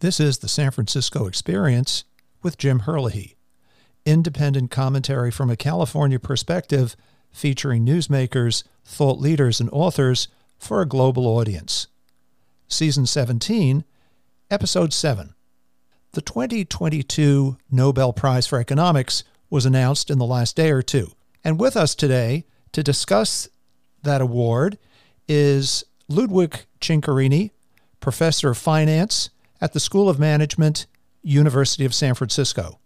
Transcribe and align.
This 0.00 0.20
is 0.20 0.38
the 0.38 0.48
San 0.48 0.72
Francisco 0.72 1.26
Experience 1.26 2.04
with 2.42 2.58
Jim 2.58 2.80
Herlihy, 2.80 3.36
independent 4.04 4.70
commentary 4.70 5.30
from 5.30 5.48
a 5.48 5.56
California 5.56 6.18
perspective 6.18 6.96
featuring 7.32 7.86
newsmakers, 7.86 8.62
thought 8.84 9.18
leaders, 9.18 9.58
and 9.58 9.70
authors 9.72 10.28
for 10.58 10.82
a 10.82 10.86
global 10.86 11.26
audience. 11.26 11.86
Season 12.68 13.06
17, 13.06 13.84
Episode 14.50 14.92
7. 14.92 15.34
The 16.12 16.20
2022 16.20 17.56
Nobel 17.70 18.12
Prize 18.12 18.46
for 18.46 18.60
Economics 18.60 19.24
was 19.48 19.64
announced 19.64 20.10
in 20.10 20.18
the 20.18 20.26
last 20.26 20.56
day 20.56 20.72
or 20.72 20.82
two. 20.82 21.12
And 21.42 21.58
with 21.58 21.74
us 21.74 21.94
today 21.94 22.44
to 22.72 22.82
discuss 22.82 23.48
that 24.02 24.20
award 24.20 24.76
is 25.26 25.84
Ludwig 26.06 26.66
Chincarini, 26.82 27.52
professor 27.98 28.50
of 28.50 28.58
finance 28.58 29.30
at 29.60 29.72
the 29.72 29.80
School 29.80 30.08
of 30.08 30.18
Management, 30.18 30.86
University 31.22 31.84
of 31.84 31.94
San 31.94 32.14
Francisco. 32.14 32.78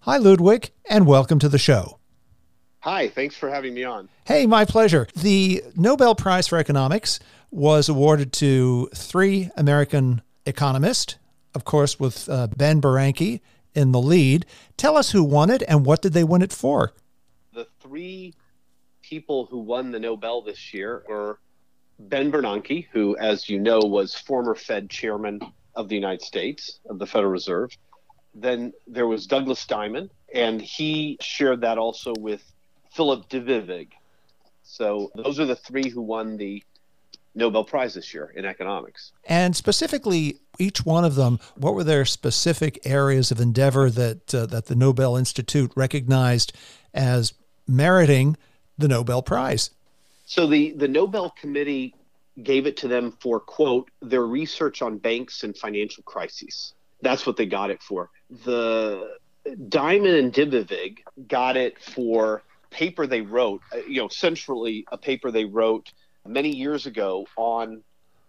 Hi, 0.00 0.16
Ludwig, 0.16 0.70
and 0.88 1.06
welcome 1.06 1.38
to 1.38 1.48
the 1.48 1.58
show. 1.58 1.98
Hi, 2.80 3.08
thanks 3.08 3.34
for 3.34 3.48
having 3.48 3.72
me 3.72 3.84
on. 3.84 4.08
Hey, 4.26 4.46
my 4.46 4.64
pleasure. 4.66 5.06
The 5.16 5.62
Nobel 5.74 6.14
Prize 6.14 6.46
for 6.46 6.58
Economics 6.58 7.18
was 7.50 7.88
awarded 7.88 8.32
to 8.34 8.90
three 8.94 9.50
American 9.56 10.20
economists, 10.44 11.16
of 11.54 11.64
course, 11.64 11.98
with 11.98 12.28
uh, 12.28 12.48
Ben 12.48 12.82
Bernanke 12.82 13.40
in 13.74 13.92
the 13.92 14.00
lead. 14.00 14.44
Tell 14.76 14.96
us 14.96 15.12
who 15.12 15.24
won 15.24 15.48
it 15.48 15.62
and 15.66 15.86
what 15.86 16.02
did 16.02 16.12
they 16.12 16.24
win 16.24 16.42
it 16.42 16.52
for? 16.52 16.92
The 17.54 17.66
three 17.80 18.34
people 19.00 19.46
who 19.46 19.58
won 19.58 19.90
the 19.90 20.00
Nobel 20.00 20.42
this 20.42 20.74
year 20.74 21.04
were 21.08 21.38
Ben 21.98 22.30
Bernanke, 22.30 22.88
who, 22.92 23.16
as 23.16 23.48
you 23.48 23.58
know, 23.58 23.78
was 23.78 24.14
former 24.14 24.54
Fed 24.54 24.90
chairman 24.90 25.40
of 25.76 25.88
the 25.88 25.94
United 25.94 26.22
States, 26.22 26.78
of 26.88 26.98
the 26.98 27.06
Federal 27.06 27.32
Reserve. 27.32 27.76
Then 28.34 28.72
there 28.86 29.06
was 29.06 29.26
Douglas 29.26 29.64
Diamond, 29.66 30.10
and 30.34 30.60
he 30.60 31.16
shared 31.20 31.60
that 31.60 31.78
also 31.78 32.14
with 32.18 32.42
Philip 32.90 33.28
Dybvig. 33.28 33.88
So 34.62 35.10
those 35.14 35.38
are 35.38 35.46
the 35.46 35.56
three 35.56 35.88
who 35.88 36.00
won 36.00 36.36
the 36.36 36.62
Nobel 37.34 37.64
Prize 37.64 37.94
this 37.94 38.14
year 38.14 38.32
in 38.34 38.44
economics. 38.44 39.12
And 39.24 39.56
specifically, 39.56 40.38
each 40.58 40.84
one 40.84 41.04
of 41.04 41.16
them, 41.16 41.40
what 41.56 41.74
were 41.74 41.84
their 41.84 42.04
specific 42.04 42.78
areas 42.84 43.30
of 43.30 43.40
endeavor 43.40 43.90
that 43.90 44.34
uh, 44.34 44.46
that 44.46 44.66
the 44.66 44.76
Nobel 44.76 45.16
Institute 45.16 45.72
recognized 45.74 46.52
as 46.92 47.34
meriting 47.66 48.36
the 48.78 48.88
Nobel 48.88 49.22
Prize? 49.22 49.70
So 50.26 50.46
the 50.46 50.72
the 50.72 50.88
Nobel 50.88 51.30
Committee 51.30 51.94
gave 52.42 52.66
it 52.66 52.76
to 52.78 52.88
them 52.88 53.12
for 53.20 53.40
quote 53.40 53.90
their 54.02 54.26
research 54.26 54.82
on 54.82 54.98
banks 54.98 55.44
and 55.44 55.56
financial 55.56 56.02
crises. 56.02 56.74
That's 57.00 57.26
what 57.26 57.36
they 57.36 57.46
got 57.46 57.70
it 57.70 57.82
for. 57.82 58.10
The 58.44 59.16
Diamond 59.68 60.14
and 60.14 60.32
Dybvig 60.32 60.98
got 61.28 61.56
it 61.56 61.78
for 61.78 62.42
paper 62.70 63.06
they 63.06 63.20
wrote, 63.20 63.60
uh, 63.72 63.78
you 63.88 64.00
know, 64.00 64.08
centrally 64.08 64.84
a 64.90 64.98
paper 64.98 65.30
they 65.30 65.44
wrote 65.44 65.92
many 66.26 66.54
years 66.54 66.86
ago 66.86 67.26
on 67.36 67.82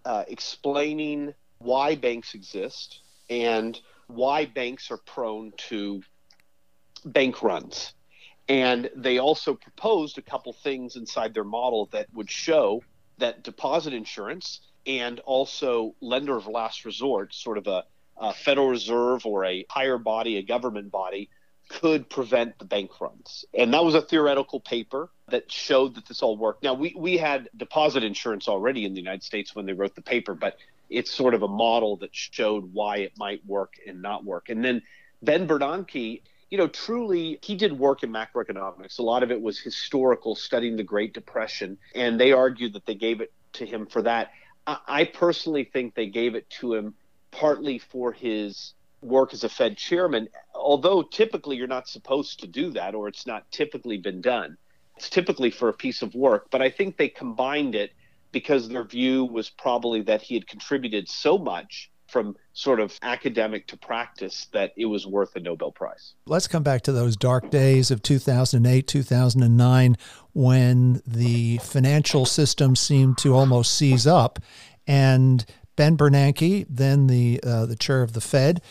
uh, 0.03 0.23
explaining 0.27 1.33
why 1.59 1.95
banks 1.95 2.35
exist 2.35 2.99
and 3.29 3.79
why 4.07 4.45
banks 4.45 4.91
are 4.91 4.97
prone 4.97 5.51
to 5.57 6.01
bank 7.05 7.41
runs. 7.41 7.93
And 8.47 8.91
they 8.95 9.17
also 9.17 9.55
proposed 9.55 10.19
a 10.19 10.21
couple 10.21 10.53
things 10.53 10.95
inside 10.95 11.33
their 11.33 11.43
model 11.43 11.89
that 11.91 12.07
would 12.13 12.29
show 12.29 12.83
that 13.17 13.43
deposit 13.43 13.93
insurance 13.93 14.61
and 14.85 15.19
also 15.21 15.95
lender 16.01 16.35
of 16.35 16.47
last 16.47 16.85
resort, 16.85 17.33
sort 17.33 17.57
of 17.57 17.67
a, 17.67 17.83
a 18.17 18.33
Federal 18.33 18.69
Reserve 18.69 19.25
or 19.25 19.45
a 19.45 19.65
higher 19.69 19.97
body, 19.97 20.37
a 20.37 20.43
government 20.43 20.91
body, 20.91 21.29
could 21.67 22.09
prevent 22.09 22.59
the 22.59 22.65
bank 22.65 23.01
runs. 23.01 23.45
And 23.53 23.73
that 23.73 23.83
was 23.83 23.95
a 23.95 24.01
theoretical 24.01 24.59
paper 24.59 25.09
that 25.29 25.51
showed 25.51 25.95
that 25.95 26.05
this 26.07 26.21
all 26.21 26.37
worked. 26.37 26.63
Now, 26.63 26.75
we, 26.75 26.93
we 26.95 27.17
had 27.17 27.49
deposit 27.57 28.03
insurance 28.03 28.47
already 28.47 28.85
in 28.85 28.93
the 28.93 28.99
United 28.99 29.23
States 29.23 29.55
when 29.55 29.65
they 29.65 29.73
wrote 29.73 29.95
the 29.95 30.01
paper, 30.01 30.35
but 30.35 30.57
it's 30.89 31.11
sort 31.11 31.33
of 31.33 31.41
a 31.41 31.47
model 31.47 31.97
that 31.97 32.15
showed 32.15 32.71
why 32.73 32.97
it 32.97 33.13
might 33.17 33.43
work 33.45 33.73
and 33.87 34.01
not 34.01 34.23
work. 34.23 34.49
And 34.49 34.63
then 34.63 34.83
Ben 35.23 35.47
Bernanke, 35.47 36.21
you 36.55 36.61
know, 36.61 36.69
truly, 36.69 37.37
he 37.41 37.53
did 37.53 37.77
work 37.77 38.01
in 38.01 38.13
macroeconomics. 38.13 38.99
A 38.99 39.01
lot 39.01 39.23
of 39.23 39.29
it 39.29 39.41
was 39.41 39.59
historical, 39.59 40.35
studying 40.35 40.77
the 40.77 40.83
Great 40.83 41.13
Depression, 41.13 41.77
and 41.93 42.17
they 42.17 42.31
argued 42.31 42.71
that 42.75 42.85
they 42.85 42.95
gave 42.95 43.19
it 43.19 43.33
to 43.51 43.65
him 43.65 43.85
for 43.85 44.01
that. 44.03 44.31
I, 44.65 44.77
I 44.87 45.03
personally 45.03 45.65
think 45.65 45.95
they 45.95 46.07
gave 46.07 46.33
it 46.33 46.49
to 46.61 46.73
him 46.73 46.93
partly 47.29 47.77
for 47.77 48.13
his 48.13 48.73
work 49.01 49.33
as 49.33 49.43
a 49.43 49.49
Fed 49.49 49.75
chairman, 49.75 50.29
although 50.53 51.03
typically 51.03 51.57
you're 51.57 51.67
not 51.67 51.89
supposed 51.89 52.39
to 52.39 52.47
do 52.47 52.71
that, 52.71 52.95
or 52.95 53.09
it's 53.09 53.27
not 53.27 53.51
typically 53.51 53.97
been 53.97 54.21
done. 54.21 54.55
It's 54.95 55.09
typically 55.09 55.51
for 55.51 55.67
a 55.67 55.73
piece 55.73 56.01
of 56.01 56.15
work, 56.15 56.47
but 56.51 56.61
I 56.61 56.69
think 56.69 56.95
they 56.95 57.09
combined 57.09 57.75
it 57.75 57.91
because 58.31 58.69
their 58.69 58.85
view 58.85 59.25
was 59.25 59.49
probably 59.49 60.03
that 60.03 60.21
he 60.21 60.35
had 60.35 60.47
contributed 60.47 61.09
so 61.09 61.37
much 61.37 61.91
from 62.15 62.33
sort 62.53 62.79
of 62.79 62.97
academic 63.01 63.67
to 63.67 63.75
practice 63.75 64.47
that 64.53 64.71
it 64.77 64.85
was 64.85 65.05
worth 65.05 65.35
a 65.35 65.39
Nobel 65.41 65.69
Prize. 65.69 66.13
Let's 66.25 66.47
come 66.47 66.63
back 66.63 66.81
to 66.83 66.93
those 66.93 67.17
dark 67.17 67.49
days 67.49 67.91
of 67.91 68.01
2008, 68.03 68.87
2009, 68.87 69.97
when 70.31 71.01
the 71.05 71.57
financial 71.57 72.25
system 72.25 72.77
seemed 72.77 73.17
to 73.17 73.35
almost 73.35 73.75
seize 73.75 74.07
up. 74.07 74.39
And 74.87 75.43
Ben 75.75 75.97
Bernanke, 75.97 76.65
then 76.69 77.07
the, 77.07 77.41
uh, 77.43 77.65
the 77.65 77.75
chair 77.75 78.01
of 78.01 78.13
the 78.13 78.21
Fed, 78.21 78.61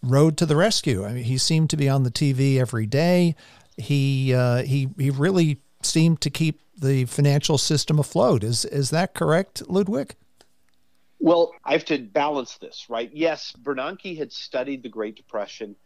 rode 0.00 0.36
to 0.36 0.46
the 0.46 0.54
rescue. 0.54 1.04
I 1.04 1.12
mean, 1.12 1.24
he 1.24 1.38
seemed 1.38 1.70
to 1.70 1.76
be 1.76 1.88
on 1.88 2.04
the 2.04 2.10
TV 2.12 2.58
every 2.60 2.86
day. 2.86 3.34
He, 3.76 4.32
uh, 4.32 4.62
he, 4.62 4.90
he 4.96 5.10
really 5.10 5.60
seemed 5.82 6.20
to 6.20 6.30
keep 6.30 6.60
the 6.78 7.06
financial 7.06 7.58
system 7.58 7.98
afloat. 7.98 8.44
Is, 8.44 8.64
is 8.64 8.90
that 8.90 9.12
correct, 9.12 9.68
Ludwig? 9.68 10.14
Well, 11.18 11.52
I 11.64 11.72
have 11.72 11.84
to 11.86 11.98
balance 11.98 12.58
this, 12.58 12.86
right? 12.88 13.10
Yes, 13.12 13.52
Bernanke 13.62 14.16
had 14.18 14.32
studied 14.32 14.82
the 14.82 14.88
Great 14.88 15.16
Depression. 15.16 15.76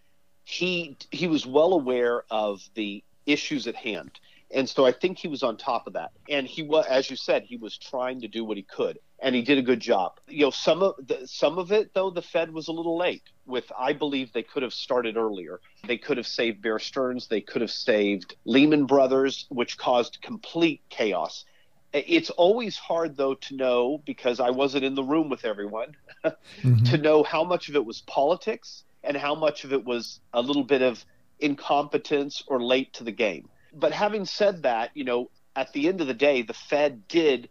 He 0.44 0.96
he 1.10 1.28
was 1.28 1.46
well 1.46 1.72
aware 1.72 2.24
of 2.30 2.60
the 2.74 3.04
issues 3.26 3.66
at 3.66 3.76
hand, 3.76 4.19
and 4.50 4.69
so 4.69 4.84
I 4.84 4.92
think 4.92 5.19
he 5.19 5.28
was 5.28 5.42
on 5.42 5.56
top 5.56 5.86
of 5.86 5.92
that. 5.92 6.10
And 6.28 6.46
he 6.46 6.62
was, 6.62 6.86
as 6.86 7.08
you 7.08 7.16
said, 7.16 7.44
he 7.44 7.56
was 7.56 7.78
trying 7.78 8.22
to 8.22 8.28
do 8.28 8.44
what 8.44 8.56
he 8.56 8.64
could, 8.64 8.98
and 9.20 9.34
he 9.34 9.42
did 9.42 9.58
a 9.58 9.62
good 9.62 9.78
job. 9.80 10.19
You 10.26 10.46
know, 10.46 10.50
some 10.50 10.82
of 10.82 10.94
the, 11.06 11.26
some 11.28 11.58
of 11.58 11.70
it 11.70 11.94
though, 11.94 12.10
the 12.10 12.22
Fed 12.22 12.52
was 12.52 12.66
a 12.66 12.72
little 12.72 12.98
late. 12.98 13.22
With 13.46 13.70
I 13.78 13.92
believe 13.92 14.32
they 14.32 14.42
could 14.42 14.64
have 14.64 14.74
started 14.74 15.16
earlier. 15.16 15.60
They 15.86 15.98
could 15.98 16.16
have 16.16 16.26
saved 16.26 16.60
Bear 16.62 16.78
Stearns. 16.80 17.28
They 17.28 17.40
could 17.40 17.62
have 17.62 17.70
saved 17.70 18.34
Lehman 18.44 18.86
Brothers, 18.86 19.46
which 19.48 19.78
caused 19.78 20.20
complete 20.22 20.82
chaos. 20.88 21.44
It's 21.92 22.30
always 22.30 22.76
hard, 22.76 23.16
though, 23.16 23.34
to 23.34 23.56
know 23.56 24.02
because 24.04 24.38
I 24.38 24.50
wasn't 24.50 24.84
in 24.84 24.94
the 24.94 25.02
room 25.02 25.28
with 25.28 25.44
everyone 25.44 25.96
mm-hmm. 26.24 26.84
to 26.84 26.98
know 26.98 27.22
how 27.22 27.42
much 27.42 27.68
of 27.68 27.74
it 27.74 27.84
was 27.84 28.02
politics 28.02 28.84
and 29.02 29.16
how 29.16 29.34
much 29.34 29.64
of 29.64 29.72
it 29.72 29.84
was 29.84 30.20
a 30.32 30.40
little 30.40 30.62
bit 30.62 30.82
of 30.82 31.04
incompetence 31.40 32.42
or 32.46 32.62
late 32.62 32.92
to 32.94 33.04
the 33.04 33.12
game. 33.12 33.48
But 33.72 33.92
having 33.92 34.24
said 34.24 34.62
that, 34.62 34.90
you 34.94 35.04
know, 35.04 35.30
at 35.56 35.72
the 35.72 35.88
end 35.88 36.00
of 36.00 36.06
the 36.06 36.14
day, 36.14 36.42
the 36.42 36.54
Fed 36.54 37.08
did 37.08 37.48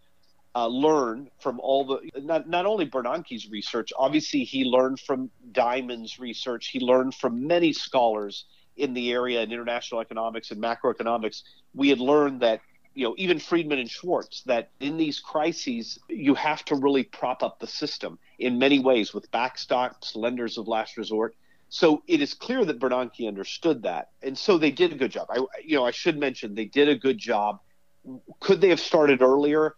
uh, 0.56 0.68
learn 0.68 1.30
from 1.40 1.60
all 1.60 1.86
the 1.86 2.22
not, 2.22 2.50
not 2.50 2.66
only 2.66 2.86
Bernanke's 2.86 3.50
research, 3.50 3.92
obviously, 3.98 4.44
he 4.44 4.64
learned 4.64 5.00
from 5.00 5.30
Diamond's 5.52 6.20
research, 6.20 6.68
he 6.68 6.80
learned 6.80 7.16
from 7.16 7.46
many 7.48 7.74
scholars 7.74 8.46
in 8.76 8.94
the 8.94 9.12
area 9.12 9.42
in 9.42 9.52
international 9.52 10.02
economics 10.02 10.52
and 10.52 10.62
macroeconomics. 10.62 11.44
We 11.74 11.90
had 11.90 12.00
learned 12.00 12.42
that 12.42 12.62
you 12.94 13.08
know, 13.08 13.16
even 13.18 13.40
Friedman 13.40 13.80
and 13.80 13.90
Schwartz, 13.90 14.44
that 14.44 14.72
in 14.80 14.98
these 14.98 15.20
crises, 15.20 16.00
you 16.10 16.34
have 16.36 16.66
to 16.66 16.76
really 16.76 17.04
prop 17.04 17.44
up 17.44 17.60
the 17.60 17.68
system 17.68 18.20
in 18.38 18.58
many 18.58 18.80
ways 18.80 19.14
with 19.14 19.32
backstops, 19.32 20.16
lenders 20.16 20.58
of 20.58 20.68
last 20.68 20.98
resort. 20.98 21.36
So 21.70 22.04
it 22.08 22.22
is 22.22 22.34
clear 22.34 22.66
that 22.66 22.80
Bernanke 22.80 23.28
understood 23.28 23.84
that, 23.84 24.10
and 24.24 24.38
so 24.38 24.58
they 24.58 24.72
did 24.72 24.92
a 24.92 24.96
good 24.96 25.12
job. 25.12 25.28
I, 25.30 25.38
you 25.64 25.76
know, 25.76 25.86
I 25.86 25.92
should 25.92 26.18
mention 26.18 26.56
they 26.56 26.66
did 26.66 26.90
a 26.90 26.96
good 26.96 27.20
job. 27.20 27.60
Could 28.40 28.60
they 28.60 28.70
have 28.70 28.80
started 28.80 29.22
earlier? 29.22 29.76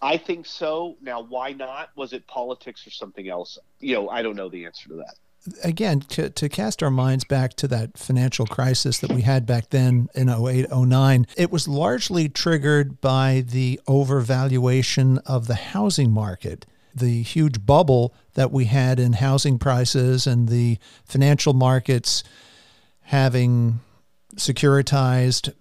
I 0.00 0.16
think 0.16 0.46
so. 0.46 0.96
Now, 1.02 1.22
why 1.22 1.52
not? 1.52 1.90
Was 1.96 2.12
it 2.12 2.26
politics 2.26 2.86
or 2.86 2.90
something 2.90 3.28
else? 3.28 3.58
You 3.80 3.96
know, 3.96 4.08
I 4.08 4.22
don't 4.22 4.36
know 4.36 4.48
the 4.48 4.66
answer 4.66 4.88
to 4.88 4.94
that 4.96 5.14
again, 5.62 6.00
to, 6.00 6.30
to 6.30 6.48
cast 6.48 6.82
our 6.82 6.90
minds 6.90 7.24
back 7.24 7.54
to 7.54 7.68
that 7.68 7.96
financial 7.96 8.46
crisis 8.46 8.98
that 8.98 9.12
we 9.12 9.22
had 9.22 9.46
back 9.46 9.70
then 9.70 10.08
in 10.14 10.28
08, 10.28 10.66
09, 10.70 11.26
it 11.36 11.50
was 11.50 11.66
largely 11.66 12.28
triggered 12.28 13.00
by 13.00 13.44
the 13.46 13.80
overvaluation 13.88 15.18
of 15.26 15.46
the 15.46 15.54
housing 15.54 16.10
market. 16.10 16.66
The 16.94 17.22
huge 17.22 17.64
bubble 17.64 18.14
that 18.34 18.50
we 18.50 18.66
had 18.66 18.98
in 18.98 19.14
housing 19.14 19.58
prices 19.58 20.26
and 20.26 20.48
the 20.48 20.78
financial 21.04 21.52
markets 21.52 22.24
having 23.02 23.80
securitized 24.36 25.52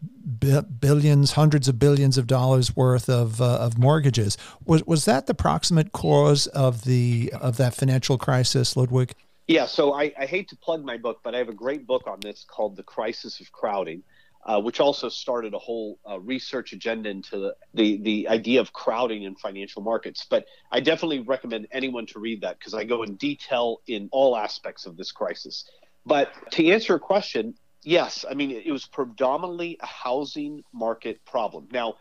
billions, 0.80 1.32
hundreds 1.34 1.68
of 1.68 1.80
billions 1.80 2.18
of 2.18 2.28
dollars 2.28 2.76
worth 2.76 3.10
of 3.10 3.42
uh, 3.42 3.58
of 3.58 3.78
mortgages. 3.78 4.38
Was 4.66 4.84
was 4.86 5.06
that 5.06 5.26
the 5.26 5.34
proximate 5.34 5.92
cause 5.92 6.48
of 6.48 6.84
the 6.84 7.34
of 7.40 7.58
that 7.58 7.74
financial 7.74 8.18
crisis, 8.18 8.76
Ludwig? 8.78 9.14
Yeah. 9.50 9.66
So 9.66 9.94
I, 9.94 10.14
I 10.18 10.28
hate 10.28 10.48
to 10.50 10.56
plug 10.56 10.86
my 10.86 10.98
book, 10.98 11.22
but 11.24 11.34
I 11.34 11.40
have 11.40 11.50
a 11.50 11.54
great 11.54 11.88
book 11.88 12.04
on 12.06 12.20
this 12.22 12.46
called 12.48 12.76
"The 12.78 12.84
Crisis 12.84 13.42
of 13.42 13.52
Crowding." 13.52 14.04
Uh, 14.46 14.58
which 14.58 14.80
also 14.80 15.10
started 15.10 15.54
a 15.54 15.58
whole 15.60 16.00
uh, 16.10 16.18
research 16.22 16.72
agenda 16.72 17.10
into 17.10 17.38
the, 17.38 17.54
the, 17.74 18.02
the 18.04 18.28
idea 18.30 18.62
of 18.62 18.72
crowding 18.72 19.24
in 19.24 19.36
financial 19.36 19.82
markets. 19.82 20.26
But 20.30 20.46
I 20.72 20.80
definitely 20.80 21.20
recommend 21.20 21.68
anyone 21.74 22.06
to 22.06 22.20
read 22.20 22.40
that 22.42 22.58
because 22.58 22.74
I 22.74 22.86
go 22.86 23.04
in 23.04 23.16
detail 23.18 23.82
in 23.86 24.08
all 24.14 24.38
aspects 24.38 24.86
of 24.86 24.96
this 24.96 25.12
crisis. 25.12 25.66
But 26.06 26.32
to 26.52 26.66
answer 26.70 26.94
your 26.94 27.00
question, 27.00 27.54
yes, 27.84 28.24
I 28.32 28.34
mean, 28.34 28.52
it 28.52 28.72
was 28.72 28.86
predominantly 28.86 29.78
a 29.82 29.86
housing 29.86 30.64
market 30.72 31.20
problem. 31.26 31.68
Now, 31.74 31.96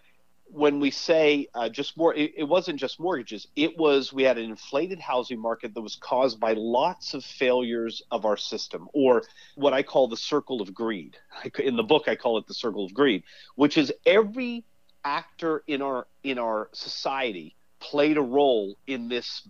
when 0.50 0.80
we 0.80 0.90
say 0.90 1.48
uh, 1.54 1.68
just 1.68 1.96
more, 1.96 2.14
it, 2.14 2.32
it, 2.36 2.44
wasn't 2.44 2.80
just 2.80 2.98
mortgages. 2.98 3.46
It 3.56 3.76
was 3.76 4.12
we 4.12 4.22
had 4.22 4.38
an 4.38 4.44
inflated 4.44 4.98
housing 4.98 5.40
market 5.40 5.74
that 5.74 5.80
was 5.80 5.96
caused 5.96 6.40
by 6.40 6.54
lots 6.54 7.14
of 7.14 7.24
failures 7.24 8.02
of 8.10 8.24
our 8.24 8.36
system, 8.36 8.88
or 8.92 9.24
what 9.56 9.72
I 9.72 9.82
call 9.82 10.08
the 10.08 10.16
circle 10.16 10.62
of 10.62 10.72
greed. 10.72 11.16
In 11.58 11.76
the 11.76 11.82
book, 11.82 12.08
I 12.08 12.16
call 12.16 12.38
it 12.38 12.46
the 12.46 12.54
circle 12.54 12.84
of 12.84 12.94
greed, 12.94 13.22
which 13.56 13.76
is 13.76 13.92
every 14.06 14.64
actor 15.04 15.62
in 15.66 15.82
our 15.82 16.06
in 16.22 16.38
our 16.38 16.70
society 16.72 17.54
played 17.80 18.16
a 18.16 18.22
role 18.22 18.76
in 18.86 19.08
this 19.08 19.46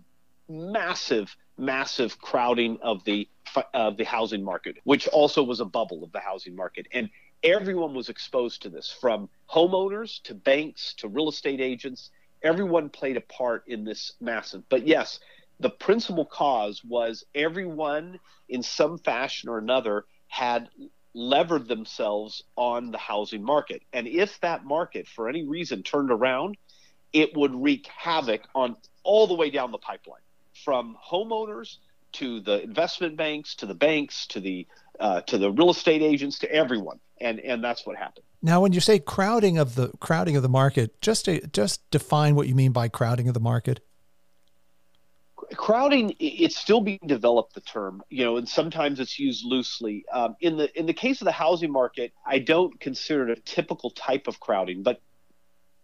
massive, 0.47 1.35
massive 1.57 2.19
crowding 2.19 2.79
of 2.81 3.03
the 3.05 3.27
of 3.73 3.97
the 3.97 4.03
housing 4.03 4.43
market, 4.43 4.77
which 4.83 5.07
also 5.07 5.43
was 5.43 5.59
a 5.59 5.65
bubble 5.65 6.03
of 6.03 6.11
the 6.11 6.19
housing 6.19 6.55
market, 6.55 6.87
and 6.91 7.09
everyone 7.43 7.93
was 7.93 8.09
exposed 8.09 8.61
to 8.61 8.69
this 8.69 8.89
from 8.89 9.29
homeowners 9.49 10.21
to 10.23 10.33
banks 10.35 10.93
to 10.95 11.07
real 11.07 11.29
estate 11.29 11.61
agents. 11.61 12.11
Everyone 12.43 12.89
played 12.89 13.17
a 13.17 13.21
part 13.21 13.63
in 13.67 13.83
this 13.83 14.13
massive. 14.19 14.63
But 14.69 14.87
yes, 14.87 15.19
the 15.59 15.69
principal 15.69 16.25
cause 16.25 16.83
was 16.83 17.25
everyone 17.35 18.19
in 18.47 18.63
some 18.63 18.97
fashion 18.97 19.49
or 19.49 19.57
another 19.57 20.05
had 20.27 20.69
levered 21.13 21.67
themselves 21.67 22.43
on 22.55 22.91
the 22.91 22.97
housing 22.97 23.43
market. 23.43 23.81
And 23.93 24.07
if 24.07 24.39
that 24.41 24.63
market, 24.63 25.07
for 25.07 25.27
any 25.27 25.43
reason, 25.43 25.83
turned 25.83 26.11
around, 26.11 26.55
it 27.11 27.35
would 27.35 27.53
wreak 27.53 27.87
havoc 27.87 28.41
on 28.53 28.75
all 29.03 29.27
the 29.27 29.33
way 29.33 29.49
down 29.49 29.71
the 29.71 29.77
pipeline 29.77 30.21
from 30.63 30.95
homeowners 31.03 31.77
to 32.13 32.39
the 32.41 32.63
investment 32.63 33.17
banks 33.17 33.55
to 33.55 33.65
the 33.65 33.75
banks 33.75 34.27
to 34.27 34.39
the 34.39 34.67
uh, 34.99 35.21
to 35.21 35.37
the 35.37 35.51
real 35.51 35.69
estate 35.69 36.01
agents 36.01 36.39
to 36.39 36.51
everyone 36.51 36.99
and 37.21 37.39
and 37.39 37.63
that's 37.63 37.85
what 37.85 37.97
happened. 37.97 38.25
Now, 38.41 38.61
when 38.61 38.71
you 38.71 38.79
say 38.79 38.99
crowding 38.99 39.57
of 39.57 39.75
the 39.75 39.89
crowding 39.99 40.35
of 40.35 40.43
the 40.43 40.49
market, 40.49 41.01
just 41.01 41.25
to, 41.25 41.45
just 41.47 41.89
define 41.91 42.35
what 42.35 42.47
you 42.47 42.55
mean 42.55 42.71
by 42.71 42.87
crowding 42.87 43.27
of 43.27 43.33
the 43.33 43.39
market. 43.39 43.81
Crowding, 45.55 46.15
it's 46.19 46.55
still 46.55 46.79
being 46.79 46.99
developed. 47.05 47.55
The 47.55 47.61
term, 47.61 48.03
you 48.09 48.23
know, 48.23 48.37
and 48.37 48.47
sometimes 48.47 48.99
it's 48.99 49.17
used 49.17 49.43
loosely. 49.43 50.05
Um, 50.11 50.35
in 50.39 50.57
the 50.57 50.79
in 50.79 50.85
the 50.85 50.93
case 50.93 51.21
of 51.21 51.25
the 51.25 51.31
housing 51.31 51.71
market, 51.71 52.13
I 52.25 52.39
don't 52.39 52.79
consider 52.79 53.29
it 53.29 53.37
a 53.37 53.41
typical 53.41 53.89
type 53.89 54.27
of 54.27 54.39
crowding, 54.39 54.83
but 54.83 55.01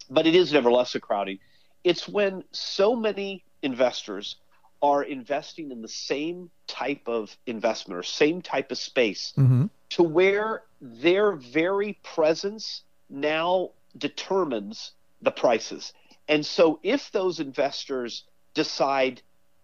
but 0.10 0.28
it 0.28 0.36
is 0.36 0.54
nevertheless 0.54 0.94
a 0.96 1.00
crowding. 1.00 1.40
It's 1.84 2.08
when 2.08 2.44
so 2.52 2.96
many 2.96 3.44
investors 3.64 4.36
are 4.82 5.04
investing 5.04 5.72
in 5.72 5.82
the 5.82 5.88
same 5.88 6.50
type 6.68 7.08
of 7.08 7.36
investment 7.46 7.98
or 7.98 8.04
same 8.04 8.42
type 8.42 8.72
of 8.72 8.78
space 8.78 9.34
mm-hmm. 9.38 9.66
to 9.90 10.04
where 10.04 10.64
their 10.82 11.34
very 11.34 11.94
presence 12.04 12.84
now 13.10 13.72
determines 13.98 14.92
the 15.22 15.32
prices. 15.32 15.94
And 16.28 16.46
so 16.46 16.80
if 16.84 17.12
those 17.12 17.40
investors 17.40 18.24
decide 18.54 19.22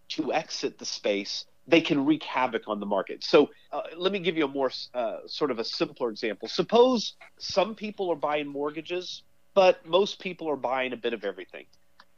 to 0.10 0.34
exit 0.34 0.78
the 0.78 0.86
space, 0.86 1.46
they 1.68 1.82
can 1.82 2.06
wreak 2.06 2.24
havoc 2.24 2.68
on 2.68 2.80
the 2.80 2.86
market. 2.86 3.24
So 3.24 3.50
uh, 3.72 3.82
let 3.96 4.12
me 4.12 4.20
give 4.20 4.38
you 4.38 4.46
a 4.46 4.48
more 4.48 4.72
uh, 4.94 5.18
sort 5.28 5.52
of 5.52 5.60
a 5.60 5.64
simpler 5.64 6.10
example. 6.10 6.48
Suppose 6.48 7.14
some 7.40 7.76
people 7.76 8.12
are 8.12 8.16
buying 8.16 8.48
mortgages, 8.48 9.24
but 9.54 9.86
most 9.86 10.20
people 10.20 10.50
are 10.50 10.56
buying 10.58 10.94
a 10.94 10.98
bit 10.98 11.14
of 11.14 11.24
everything. 11.24 11.66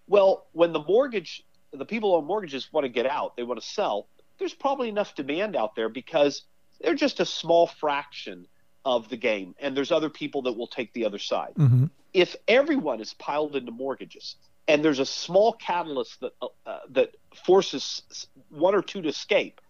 Well, 0.08 0.48
when 0.54 0.74
the 0.74 0.80
mortgage 0.80 1.44
the 1.74 1.86
people 1.86 2.16
on 2.16 2.26
mortgages 2.26 2.72
want 2.72 2.86
to 2.86 2.90
get 2.90 3.06
out, 3.06 3.36
they 3.36 3.44
want 3.44 3.60
to 3.60 3.66
sell, 3.66 4.08
there's 4.38 4.54
probably 4.54 4.90
enough 4.90 5.16
demand 5.16 5.56
out 5.56 5.76
there 5.76 5.90
because 5.90 6.44
they're 6.82 6.96
just 6.96 7.20
a 7.20 7.26
small 7.26 7.68
fraction 7.68 8.48
of 8.86 9.10
the 9.10 9.18
game, 9.18 9.56
and 9.60 9.76
there's 9.76 9.92
other 9.92 10.10
people 10.10 10.44
that 10.44 10.54
will 10.54 10.68
take 10.68 10.94
the 10.94 11.06
other 11.06 11.20
side. 11.20 11.54
Mm-hmm. 11.58 11.86
If 12.14 12.36
everyone 12.48 13.02
is 13.02 13.14
piled 13.14 13.56
into 13.56 13.72
mortgages, 13.72 14.36
and 14.68 14.84
there's 14.84 15.00
a 15.00 15.06
small 15.06 15.54
catalyst 15.54 16.20
that 16.22 16.34
uh, 16.42 16.48
uh, 16.66 16.80
that 16.90 17.16
forces 17.46 18.28
one 18.50 18.76
or 18.76 18.82
two 18.82 19.02
to 19.02 19.10
escape, 19.10 19.62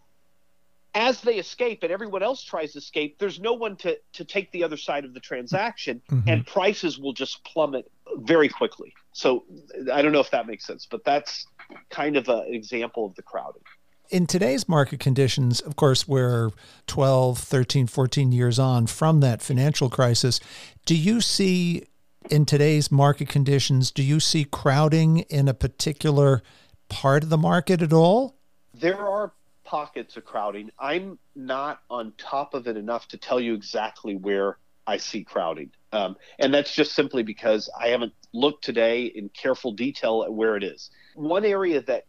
as 0.95 1.21
they 1.21 1.35
escape 1.35 1.83
and 1.83 1.91
everyone 1.91 2.21
else 2.21 2.43
tries 2.43 2.73
to 2.73 2.79
escape, 2.79 3.17
there's 3.19 3.39
no 3.39 3.53
one 3.53 3.75
to 3.77 3.97
to 4.13 4.25
take 4.25 4.51
the 4.51 4.63
other 4.63 4.77
side 4.77 5.05
of 5.05 5.13
the 5.13 5.19
transaction, 5.19 6.01
mm-hmm. 6.09 6.27
and 6.27 6.45
prices 6.45 6.99
will 6.99 7.13
just 7.13 7.43
plummet 7.43 7.89
very 8.17 8.49
quickly. 8.49 8.93
So 9.13 9.45
I 9.91 10.01
don't 10.01 10.11
know 10.11 10.19
if 10.19 10.31
that 10.31 10.47
makes 10.47 10.65
sense, 10.65 10.87
but 10.89 11.03
that's 11.03 11.45
kind 11.89 12.17
of 12.17 12.27
an 12.29 12.53
example 12.53 13.05
of 13.05 13.15
the 13.15 13.21
crowding. 13.21 13.63
In 14.09 14.27
today's 14.27 14.69
market 14.69 14.99
conditions, 14.99 15.61
of 15.61 15.75
course, 15.75 16.07
we're 16.07 16.51
12, 16.87 17.39
13, 17.39 17.87
14 17.87 18.31
years 18.31 18.59
on 18.59 18.85
from 18.85 19.21
that 19.21 19.41
financial 19.41 19.89
crisis. 19.89 20.39
Do 20.85 20.95
you 20.95 21.21
see 21.21 21.83
in 22.29 22.45
today's 22.45 22.91
market 22.91 23.29
conditions, 23.29 23.91
do 23.91 24.03
you 24.03 24.19
see 24.19 24.45
crowding 24.45 25.19
in 25.19 25.47
a 25.47 25.53
particular 25.53 26.41
part 26.89 27.23
of 27.23 27.29
the 27.29 27.37
market 27.37 27.81
at 27.81 27.93
all? 27.93 28.35
There 28.73 28.99
are 28.99 29.33
pockets 29.63 30.17
of 30.17 30.25
crowding. 30.25 30.69
I'm 30.79 31.17
not 31.35 31.81
on 31.89 32.13
top 32.17 32.53
of 32.53 32.67
it 32.67 32.77
enough 32.77 33.07
to 33.09 33.17
tell 33.17 33.39
you 33.39 33.53
exactly 33.53 34.15
where 34.15 34.57
I 34.85 34.97
see 34.97 35.23
crowding. 35.23 35.71
Um, 35.91 36.17
and 36.39 36.53
that's 36.53 36.73
just 36.73 36.93
simply 36.93 37.23
because 37.23 37.69
I 37.79 37.87
haven't 37.87 38.13
looked 38.33 38.63
today 38.63 39.05
in 39.05 39.29
careful 39.29 39.71
detail 39.71 40.23
at 40.23 40.33
where 40.33 40.55
it 40.57 40.63
is. 40.63 40.89
One 41.15 41.45
area 41.45 41.81
that 41.83 42.05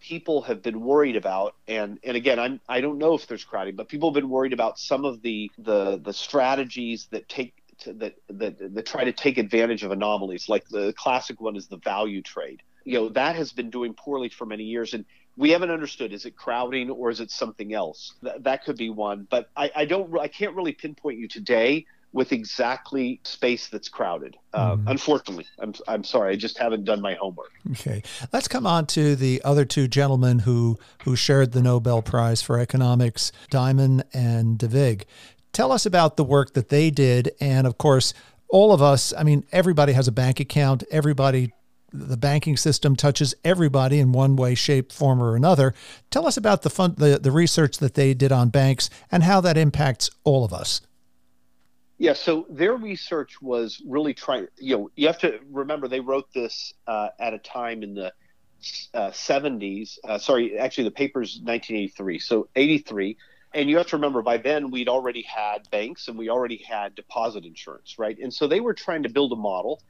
people 0.00 0.42
have 0.42 0.62
been 0.62 0.80
worried 0.80 1.16
about, 1.16 1.54
and 1.66 1.98
and 2.04 2.16
again, 2.16 2.38
I'm 2.38 2.60
I 2.68 2.80
don't 2.80 2.98
know 2.98 3.14
if 3.14 3.26
there's 3.26 3.44
crowding, 3.44 3.76
but 3.76 3.88
people 3.88 4.10
have 4.10 4.14
been 4.14 4.28
worried 4.28 4.52
about 4.52 4.78
some 4.78 5.04
of 5.04 5.22
the 5.22 5.50
the 5.58 6.00
the 6.02 6.12
strategies 6.12 7.08
that 7.10 7.28
take 7.28 7.54
to, 7.80 7.92
that, 7.94 8.14
that 8.28 8.74
that 8.74 8.86
try 8.86 9.04
to 9.04 9.12
take 9.12 9.38
advantage 9.38 9.82
of 9.82 9.90
anomalies. 9.90 10.48
Like 10.48 10.68
the 10.68 10.92
classic 10.96 11.40
one 11.40 11.56
is 11.56 11.68
the 11.68 11.78
value 11.78 12.22
trade. 12.22 12.62
You 12.84 12.94
know 12.94 13.08
that 13.10 13.36
has 13.36 13.52
been 13.52 13.70
doing 13.70 13.94
poorly 13.94 14.28
for 14.28 14.46
many 14.46 14.64
years, 14.64 14.94
and 14.94 15.04
we 15.38 15.50
haven't 15.50 15.70
understood 15.70 16.12
is 16.12 16.26
it 16.26 16.36
crowding 16.36 16.90
or 16.90 17.10
is 17.10 17.20
it 17.20 17.30
something 17.30 17.72
else 17.72 18.14
Th- 18.22 18.34
that 18.40 18.64
could 18.64 18.76
be 18.76 18.90
one 18.90 19.26
but 19.30 19.48
I, 19.56 19.70
I, 19.74 19.84
don't 19.84 20.18
i 20.18 20.26
can't 20.26 20.54
really 20.54 20.72
pinpoint 20.72 21.18
you 21.18 21.28
today 21.28 21.86
with 22.18 22.32
exactly 22.32 23.20
space 23.22 23.68
that's 23.68 23.88
crowded. 23.88 24.36
Uh, 24.52 24.74
mm. 24.74 24.82
Unfortunately, 24.88 25.46
I'm, 25.60 25.72
I'm 25.86 26.02
sorry, 26.02 26.32
I 26.32 26.36
just 26.36 26.58
haven't 26.58 26.84
done 26.84 27.00
my 27.00 27.14
homework. 27.14 27.52
Okay, 27.70 28.02
let's 28.32 28.48
come 28.48 28.66
on 28.66 28.86
to 28.86 29.14
the 29.14 29.40
other 29.44 29.64
two 29.64 29.86
gentlemen 29.86 30.40
who 30.40 30.76
who 31.04 31.14
shared 31.14 31.52
the 31.52 31.62
Nobel 31.62 32.02
Prize 32.02 32.42
for 32.42 32.58
Economics, 32.58 33.30
Diamond 33.50 34.02
and 34.12 34.58
Dybvig. 34.58 35.04
Tell 35.52 35.70
us 35.70 35.86
about 35.86 36.16
the 36.16 36.24
work 36.24 36.54
that 36.54 36.70
they 36.70 36.90
did, 36.90 37.30
and 37.40 37.68
of 37.68 37.78
course, 37.78 38.12
all 38.48 38.72
of 38.72 38.82
us. 38.82 39.14
I 39.16 39.22
mean, 39.22 39.44
everybody 39.52 39.92
has 39.92 40.08
a 40.08 40.12
bank 40.12 40.40
account. 40.40 40.82
Everybody 40.90 41.52
the 41.90 42.16
banking 42.18 42.56
system 42.56 42.96
touches 42.96 43.34
everybody 43.44 43.98
in 43.98 44.12
one 44.12 44.36
way, 44.36 44.54
shape, 44.54 44.92
form, 44.92 45.22
or 45.22 45.36
another. 45.36 45.72
Tell 46.10 46.26
us 46.26 46.36
about 46.36 46.60
the 46.62 46.68
fun, 46.68 46.96
the, 46.98 47.18
the 47.18 47.30
research 47.30 47.78
that 47.78 47.94
they 47.94 48.12
did 48.12 48.32
on 48.32 48.50
banks 48.50 48.90
and 49.10 49.22
how 49.22 49.40
that 49.40 49.56
impacts 49.56 50.10
all 50.24 50.44
of 50.44 50.52
us. 50.52 50.82
Yeah, 51.98 52.12
so 52.12 52.46
their 52.48 52.76
research 52.76 53.42
was 53.42 53.82
really 53.84 54.14
trying. 54.14 54.46
You 54.56 54.78
know, 54.78 54.90
you 54.94 55.08
have 55.08 55.18
to 55.18 55.40
remember 55.50 55.88
they 55.88 56.00
wrote 56.00 56.32
this 56.32 56.72
uh, 56.86 57.08
at 57.18 57.34
a 57.34 57.38
time 57.38 57.82
in 57.82 57.94
the 57.94 58.12
uh, 58.94 59.10
70s. 59.10 59.98
Uh, 60.04 60.18
sorry, 60.18 60.56
actually, 60.58 60.84
the 60.84 60.92
paper's 60.92 61.40
1983. 61.42 62.20
So 62.20 62.48
83, 62.54 63.16
and 63.52 63.68
you 63.68 63.78
have 63.78 63.88
to 63.88 63.96
remember 63.96 64.22
by 64.22 64.36
then 64.36 64.70
we'd 64.70 64.88
already 64.88 65.22
had 65.22 65.68
banks 65.70 66.06
and 66.08 66.16
we 66.16 66.28
already 66.28 66.58
had 66.58 66.94
deposit 66.94 67.44
insurance, 67.44 67.98
right? 67.98 68.16
And 68.18 68.32
so 68.32 68.46
they 68.46 68.60
were 68.60 68.74
trying 68.74 69.02
to 69.02 69.08
build 69.08 69.32
a 69.32 69.36
model 69.36 69.82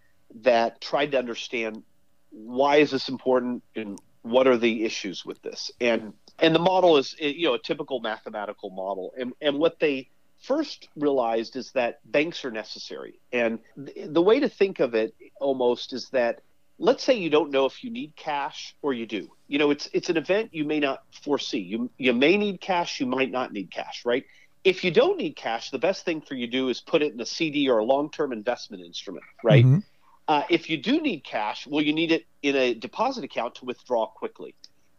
that 0.42 0.80
tried 0.80 1.12
to 1.12 1.18
understand 1.18 1.82
why 2.30 2.76
is 2.76 2.90
this 2.90 3.08
important 3.08 3.62
and 3.74 3.98
what 4.22 4.46
are 4.46 4.56
the 4.56 4.84
issues 4.84 5.24
with 5.24 5.40
this. 5.42 5.70
And 5.80 6.14
and 6.38 6.54
the 6.54 6.60
model 6.60 6.96
is 6.98 7.16
you 7.18 7.48
know 7.48 7.54
a 7.54 7.58
typical 7.58 8.00
mathematical 8.00 8.70
model. 8.70 9.12
And 9.18 9.32
and 9.40 9.58
what 9.58 9.78
they 9.78 10.10
first 10.40 10.88
realized 10.96 11.56
is 11.56 11.72
that 11.72 12.00
banks 12.10 12.44
are 12.44 12.50
necessary. 12.50 13.18
And 13.32 13.58
th- 13.76 14.08
the 14.10 14.22
way 14.22 14.40
to 14.40 14.48
think 14.48 14.80
of 14.80 14.94
it 14.94 15.14
almost 15.40 15.92
is 15.92 16.08
that 16.10 16.40
let's 16.78 17.02
say 17.02 17.14
you 17.14 17.30
don't 17.30 17.50
know 17.50 17.66
if 17.66 17.82
you 17.82 17.90
need 17.90 18.14
cash 18.16 18.74
or 18.82 18.92
you 18.92 19.06
do. 19.06 19.30
You 19.48 19.58
know, 19.58 19.70
it's 19.70 19.88
it's 19.92 20.10
an 20.10 20.16
event 20.16 20.54
you 20.54 20.64
may 20.64 20.80
not 20.80 21.02
foresee. 21.22 21.60
You 21.60 21.90
you 21.98 22.12
may 22.12 22.36
need 22.36 22.60
cash, 22.60 23.00
you 23.00 23.06
might 23.06 23.30
not 23.30 23.52
need 23.52 23.70
cash, 23.70 24.02
right? 24.04 24.24
if 24.64 24.84
you 24.84 24.90
don't 24.90 25.16
need 25.16 25.36
cash, 25.36 25.70
the 25.70 25.78
best 25.78 26.04
thing 26.04 26.20
for 26.20 26.34
you 26.34 26.46
to 26.46 26.52
do 26.52 26.68
is 26.68 26.80
put 26.80 27.02
it 27.02 27.12
in 27.12 27.20
a 27.20 27.26
CD 27.26 27.68
or 27.68 27.78
a 27.78 27.84
long 27.84 28.10
term 28.10 28.32
investment 28.32 28.84
instrument, 28.84 29.24
right? 29.42 29.64
Mm-hmm. 29.64 29.78
Uh, 30.26 30.42
if 30.50 30.68
you 30.68 30.76
do 30.76 31.00
need 31.00 31.24
cash, 31.24 31.66
well, 31.66 31.82
you 31.82 31.92
need 31.92 32.12
it 32.12 32.26
in 32.42 32.54
a 32.54 32.74
deposit 32.74 33.24
account 33.24 33.54
to 33.56 33.64
withdraw 33.64 34.06
quickly. 34.06 34.54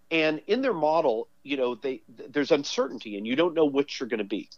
And 0.09 0.41
in 0.47 0.63
their 0.63 0.73
model, 0.73 1.27
you 1.43 1.55
know, 1.55 1.75
they 1.75 2.01
there's 2.07 2.51
uncertainty, 2.51 3.15
and 3.15 3.27
you 3.27 3.35
don't 3.35 3.53
know 3.53 3.65
which 3.65 3.99
you're 3.99 4.09
going 4.09 4.19
to 4.19 4.23
be. 4.23 4.49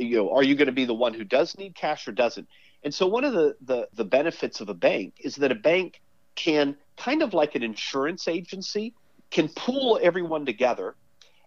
You 0.00 0.16
know, 0.16 0.30
are 0.32 0.42
you 0.42 0.54
going 0.54 0.66
to 0.66 0.72
be 0.72 0.84
the 0.84 0.94
one 0.94 1.14
who 1.14 1.24
does 1.24 1.56
need 1.58 1.74
cash 1.74 2.08
or 2.08 2.12
doesn't? 2.12 2.48
And 2.82 2.94
so, 2.94 3.06
one 3.06 3.24
of 3.24 3.32
the, 3.32 3.56
the 3.60 3.88
the 3.92 4.04
benefits 4.04 4.60
of 4.60 4.68
a 4.68 4.74
bank 4.74 5.14
is 5.20 5.36
that 5.36 5.52
a 5.52 5.56
bank 5.56 6.00
can 6.34 6.76
kind 6.96 7.22
of 7.22 7.34
like 7.34 7.54
an 7.54 7.62
insurance 7.62 8.28
agency 8.28 8.94
can 9.30 9.48
pool 9.48 9.98
everyone 10.02 10.46
together 10.46 10.94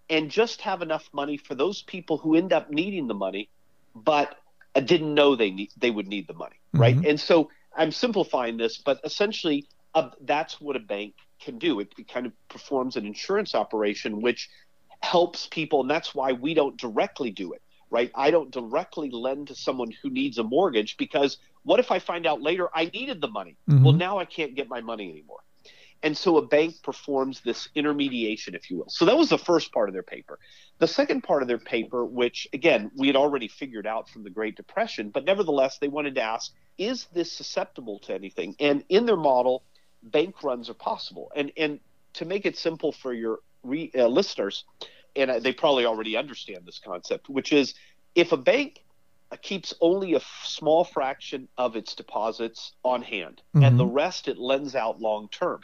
and 0.09 0.29
just 0.29 0.61
have 0.61 0.81
enough 0.81 1.09
money 1.13 1.37
for 1.37 1.55
those 1.55 1.81
people 1.81 2.17
who 2.17 2.35
end 2.35 2.53
up 2.53 2.69
needing 2.69 3.07
the 3.07 3.13
money, 3.13 3.49
but 3.95 4.37
didn't 4.81 5.13
know 5.13 5.35
they 5.35 5.51
need 5.51 5.71
they 5.77 5.91
would 5.91 6.07
need 6.07 6.27
the 6.27 6.33
money, 6.33 6.55
right? 6.73 6.95
Mm-hmm. 6.95 7.05
And 7.05 7.19
so 7.19 7.49
I'm 7.75 7.91
simplifying 7.91 8.57
this, 8.57 8.77
but 8.77 8.99
essentially 9.03 9.67
uh, 9.95 10.09
that's 10.21 10.59
what 10.61 10.75
a 10.75 10.79
bank 10.79 11.15
can 11.41 11.57
do. 11.57 11.79
It, 11.79 11.93
it 11.97 12.07
kind 12.07 12.25
of 12.25 12.33
performs 12.49 12.95
an 12.95 13.05
insurance 13.05 13.55
operation, 13.55 14.21
which 14.21 14.49
helps 15.01 15.47
people, 15.47 15.81
and 15.81 15.89
that's 15.89 16.15
why 16.15 16.33
we 16.33 16.53
don't 16.53 16.77
directly 16.77 17.31
do 17.31 17.53
it, 17.53 17.61
right? 17.93 18.11
I 18.15 18.31
don't 18.31 18.49
directly 18.49 19.11
lend 19.11 19.49
to 19.49 19.55
someone 19.55 19.91
who 20.01 20.09
needs 20.09 20.39
a 20.39 20.43
mortgage 20.43 20.97
because 20.97 21.37
what 21.61 21.79
if 21.79 21.91
I 21.91 21.99
find 21.99 22.25
out 22.25 22.41
later 22.41 22.67
I 22.73 22.85
needed 22.85 23.21
the 23.21 23.27
money? 23.27 23.55
Mm-hmm. 23.69 23.83
Well, 23.83 23.93
now 23.93 24.17
I 24.17 24.25
can't 24.25 24.55
get 24.55 24.67
my 24.67 24.81
money 24.81 25.11
anymore. 25.11 25.41
And 26.01 26.17
so 26.17 26.37
a 26.37 26.45
bank 26.45 26.73
performs 26.83 27.41
this 27.41 27.69
intermediation, 27.75 28.55
if 28.55 28.69
you 28.69 28.77
will. 28.77 28.89
So 28.89 29.05
that 29.05 29.15
was 29.15 29.29
the 29.29 29.37
first 29.37 29.71
part 29.71 29.87
of 29.87 29.93
their 29.93 30.03
paper. 30.03 30.39
The 30.79 30.87
second 30.87 31.21
part 31.21 31.43
of 31.43 31.47
their 31.47 31.59
paper, 31.59 32.03
which 32.03 32.47
again, 32.51 32.91
we 32.97 33.07
had 33.07 33.15
already 33.15 33.47
figured 33.47 33.85
out 33.85 34.09
from 34.09 34.23
the 34.23 34.31
Great 34.31 34.57
Depression, 34.57 35.11
but 35.11 35.23
nevertheless, 35.23 35.77
they 35.77 35.87
wanted 35.87 36.15
to 36.15 36.21
ask 36.21 36.51
is 36.79 37.05
this 37.13 37.31
susceptible 37.31 37.99
to 37.99 38.13
anything? 38.15 38.55
And 38.59 38.83
in 38.89 39.05
their 39.05 39.15
model, 39.15 39.63
bank 40.01 40.43
runs 40.43 40.71
are 40.71 40.73
possible. 40.73 41.31
And, 41.35 41.51
and 41.55 41.79
to 42.13 42.25
make 42.25 42.47
it 42.47 42.57
simple 42.57 42.91
for 42.91 43.13
your 43.13 43.39
re, 43.61 43.91
uh, 43.95 44.07
listeners, 44.07 44.65
and 45.15 45.43
they 45.43 45.53
probably 45.53 45.85
already 45.85 46.17
understand 46.17 46.65
this 46.65 46.79
concept, 46.83 47.29
which 47.29 47.53
is 47.53 47.73
if 48.15 48.31
a 48.31 48.37
bank 48.37 48.83
keeps 49.41 49.73
only 49.81 50.13
a 50.13 50.17
f- 50.17 50.43
small 50.45 50.83
fraction 50.83 51.47
of 51.57 51.75
its 51.75 51.95
deposits 51.95 52.73
on 52.83 53.01
hand 53.01 53.41
mm-hmm. 53.55 53.63
and 53.63 53.79
the 53.79 53.85
rest 53.85 54.27
it 54.27 54.37
lends 54.37 54.75
out 54.75 55.01
long 55.01 55.27
term 55.29 55.59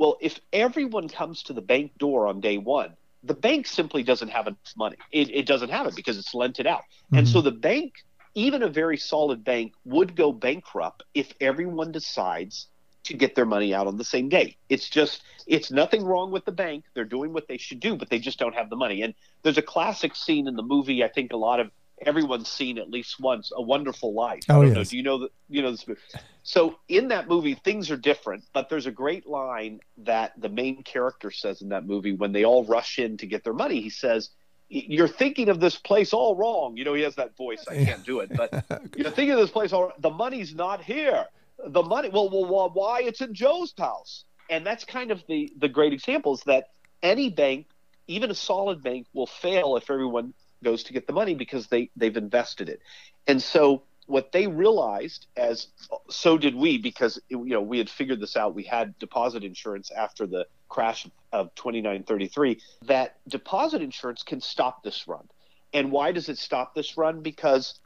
well, 0.00 0.16
if 0.22 0.40
everyone 0.50 1.10
comes 1.10 1.42
to 1.42 1.52
the 1.52 1.60
bank 1.60 1.98
door 1.98 2.26
on 2.26 2.40
day 2.40 2.56
one, 2.56 2.96
the 3.22 3.34
bank 3.34 3.66
simply 3.66 4.02
doesn't 4.02 4.28
have 4.28 4.46
enough 4.46 4.74
money. 4.74 4.96
It, 5.12 5.28
it 5.30 5.44
doesn't 5.44 5.68
have 5.68 5.86
it 5.86 5.94
because 5.94 6.16
it's 6.16 6.32
lent 6.32 6.58
it 6.58 6.66
out. 6.66 6.80
Mm-hmm. 6.80 7.18
And 7.18 7.28
so 7.28 7.42
the 7.42 7.50
bank, 7.50 7.92
even 8.34 8.62
a 8.62 8.68
very 8.68 8.96
solid 8.96 9.44
bank, 9.44 9.74
would 9.84 10.16
go 10.16 10.32
bankrupt 10.32 11.02
if 11.12 11.34
everyone 11.38 11.92
decides 11.92 12.68
to 13.04 13.14
get 13.14 13.34
their 13.34 13.46
money 13.46 13.74
out 13.74 13.86
on 13.86 13.96
the 13.96 14.04
same 14.04 14.28
day. 14.28 14.56
It's 14.68 14.88
just, 14.88 15.22
it's 15.46 15.70
nothing 15.70 16.04
wrong 16.04 16.30
with 16.30 16.44
the 16.44 16.52
bank. 16.52 16.84
They're 16.94 17.04
doing 17.04 17.32
what 17.32 17.48
they 17.48 17.56
should 17.56 17.80
do, 17.80 17.96
but 17.96 18.10
they 18.10 18.18
just 18.18 18.38
don't 18.38 18.54
have 18.54 18.70
the 18.70 18.76
money. 18.76 19.02
And 19.02 19.14
there's 19.42 19.58
a 19.58 19.62
classic 19.62 20.14
scene 20.14 20.46
in 20.46 20.56
the 20.56 20.62
movie, 20.62 21.02
I 21.02 21.08
think 21.08 21.32
a 21.32 21.36
lot 21.36 21.60
of 21.60 21.70
everyone's 22.06 22.48
seen 22.48 22.78
at 22.78 22.90
least 22.90 23.20
once, 23.20 23.52
A 23.54 23.62
Wonderful 23.62 24.14
Life. 24.14 24.44
Oh, 24.48 24.62
yes. 24.62 24.74
Know, 24.74 24.84
do 24.84 24.96
you 24.96 25.02
know 25.02 25.18
that, 25.18 25.32
you 25.48 25.62
know 25.62 25.70
this 25.70 25.86
movie? 25.86 26.00
So 26.42 26.76
in 26.88 27.08
that 27.08 27.28
movie, 27.28 27.54
things 27.54 27.90
are 27.90 27.96
different, 27.96 28.44
but 28.52 28.68
there's 28.68 28.86
a 28.86 28.90
great 28.90 29.26
line 29.26 29.80
that 29.98 30.32
the 30.40 30.48
main 30.48 30.82
character 30.82 31.30
says 31.30 31.62
in 31.62 31.68
that 31.70 31.86
movie 31.86 32.12
when 32.12 32.32
they 32.32 32.44
all 32.44 32.64
rush 32.64 32.98
in 32.98 33.16
to 33.18 33.26
get 33.26 33.44
their 33.44 33.52
money. 33.52 33.80
He 33.80 33.90
says, 33.90 34.30
"You're 34.68 35.08
thinking 35.08 35.48
of 35.48 35.60
this 35.60 35.76
place 35.76 36.12
all 36.12 36.36
wrong." 36.36 36.76
You 36.76 36.84
know, 36.84 36.94
he 36.94 37.02
has 37.02 37.16
that 37.16 37.36
voice. 37.36 37.64
I 37.68 37.84
can't 37.84 38.04
do 38.04 38.20
it, 38.20 38.30
but 38.34 38.64
you're 38.96 39.10
thinking 39.10 39.32
of 39.32 39.38
this 39.38 39.50
place 39.50 39.72
all. 39.72 39.92
The 39.98 40.10
money's 40.10 40.54
not 40.54 40.82
here. 40.82 41.26
The 41.66 41.82
money. 41.82 42.08
Well, 42.08 42.30
well, 42.30 42.70
why? 42.72 43.02
It's 43.02 43.20
in 43.20 43.34
Joe's 43.34 43.74
house, 43.76 44.24
and 44.48 44.64
that's 44.64 44.84
kind 44.84 45.10
of 45.10 45.22
the 45.28 45.52
the 45.58 45.68
great 45.68 45.92
example 45.92 46.34
is 46.34 46.42
that 46.42 46.70
any 47.02 47.30
bank, 47.30 47.66
even 48.06 48.30
a 48.30 48.34
solid 48.34 48.82
bank, 48.82 49.06
will 49.12 49.26
fail 49.26 49.76
if 49.76 49.90
everyone 49.90 50.34
goes 50.62 50.84
to 50.84 50.92
get 50.92 51.06
the 51.06 51.12
money 51.12 51.34
because 51.34 51.66
they 51.68 51.90
they've 51.96 52.16
invested 52.16 52.68
it, 52.68 52.80
and 53.26 53.42
so 53.42 53.82
what 54.10 54.32
they 54.32 54.48
realized 54.48 55.26
as 55.36 55.68
so 56.08 56.36
did 56.36 56.54
we 56.54 56.76
because 56.76 57.20
you 57.28 57.44
know 57.44 57.62
we 57.62 57.78
had 57.78 57.88
figured 57.88 58.20
this 58.20 58.36
out 58.36 58.54
we 58.54 58.64
had 58.64 58.98
deposit 58.98 59.44
insurance 59.44 59.90
after 59.92 60.26
the 60.26 60.44
crash 60.68 61.06
of 61.32 61.54
2933 61.54 62.60
that 62.86 63.16
deposit 63.28 63.80
insurance 63.80 64.24
can 64.24 64.40
stop 64.40 64.82
this 64.82 65.06
run 65.06 65.28
and 65.72 65.92
why 65.92 66.10
does 66.10 66.28
it 66.28 66.38
stop 66.38 66.74
this 66.74 66.96
run 66.96 67.22
because 67.22 67.78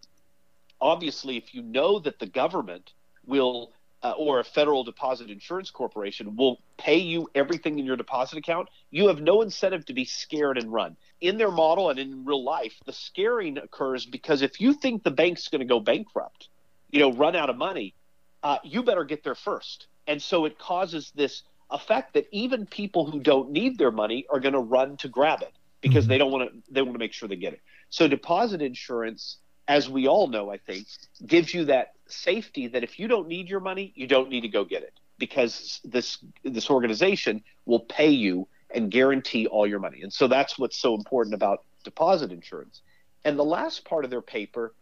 obviously 0.81 1.37
if 1.37 1.55
you 1.55 1.61
know 1.61 1.99
that 1.99 2.19
the 2.19 2.27
government 2.27 2.93
will 3.27 3.73
uh, 4.05 4.11
or 4.19 4.39
a 4.39 4.45
federal 4.45 4.85
deposit 4.85 5.31
insurance 5.31 5.71
corporation 5.71 6.37
will 6.37 6.61
pay 6.77 6.99
you 6.99 7.29
everything 7.35 7.79
in 7.79 7.87
your 7.87 7.97
deposit 7.97 8.37
account, 8.37 8.69
you 8.91 9.09
have 9.09 9.23
no 9.23 9.41
incentive 9.41 9.85
to 9.87 9.95
be 9.95 10.05
scared 10.05 10.59
and 10.59 10.71
run. 10.71 10.95
In 11.23 11.39
their 11.39 11.51
model 11.51 11.89
and 11.89 11.99
in 11.99 12.23
real 12.25 12.45
life, 12.45 12.75
the 12.85 12.93
scaring 12.93 13.57
occurs 13.57 14.05
because 14.05 14.43
if 14.43 14.61
you 14.61 14.75
think 14.75 15.03
the 15.03 15.11
bank's 15.11 15.49
going 15.49 15.61
to 15.61 15.67
go 15.67 15.81
bankrupt, 15.81 16.49
you 16.91 17.01
know, 17.01 17.13
run 17.13 17.35
out 17.35 17.49
of 17.49 17.57
money, 17.57 17.95
uh, 18.43 18.59
you 18.63 18.83
better 18.83 19.05
get 19.05 19.25
there 19.25 19.35
first. 19.35 19.87
And 20.07 20.21
so 20.21 20.45
it 20.45 20.59
causes 20.59 21.11
this 21.15 21.43
effect 21.71 22.13
that 22.13 22.27
even 22.31 22.67
people 22.67 23.11
who 23.11 23.21
don't 23.21 23.53
need 23.53 23.79
their 23.79 23.91
money 23.91 24.27
are 24.31 24.39
going 24.39 24.53
to 24.53 24.61
run 24.61 24.99
to 24.99 25.09
grab 25.09 25.41
it 25.41 25.55
because 25.81 26.05
mm-hmm. 26.05 26.11
they 26.11 26.19
don't 26.19 26.31
want 26.31 26.53
to 26.53 26.73
they 26.73 26.83
want 26.83 26.93
to 26.93 26.99
make 26.99 27.15
sure 27.15 27.27
they 27.27 27.37
get 27.37 27.55
it. 27.55 27.63
So 27.89 28.07
deposit 28.07 28.61
insurance 28.61 29.39
as 29.67 29.89
we 29.89 30.07
all 30.07 30.27
know, 30.27 30.51
I 30.51 30.59
think, 30.59 30.87
gives 31.27 31.55
you 31.55 31.65
that 31.67 31.94
safety 32.09 32.69
that 32.69 32.83
if 32.83 32.99
you 32.99 33.09
don't 33.09 33.29
need 33.29 33.49
your 33.49 33.61
money, 33.61 33.93
you 33.95 34.07
don't 34.07 34.29
need 34.29 34.43
to 34.43 34.49
go 34.49 34.65
get 34.65 34.83
it 34.83 34.95
because 35.19 35.81
this 35.85 36.19
this 36.43 36.71
organization 36.71 37.43
will 37.67 37.81
pay 37.81 38.11
you 38.11 38.49
and 38.71 38.91
guarantee 38.91 39.47
all 39.47 39.67
your 39.67 39.79
money. 39.79 40.03
And 40.03 40.13
so 40.13 40.27
that's 40.27 40.59
what's 40.59 40.79
so 40.79 40.95
important 40.95 41.35
about 41.35 41.65
deposit 41.85 42.33
insurance. 42.33 42.83
And 43.25 43.39
the 43.39 43.45
last 43.45 43.85
part 43.85 44.05
of 44.05 44.11
their 44.11 44.21
paper 44.21 44.75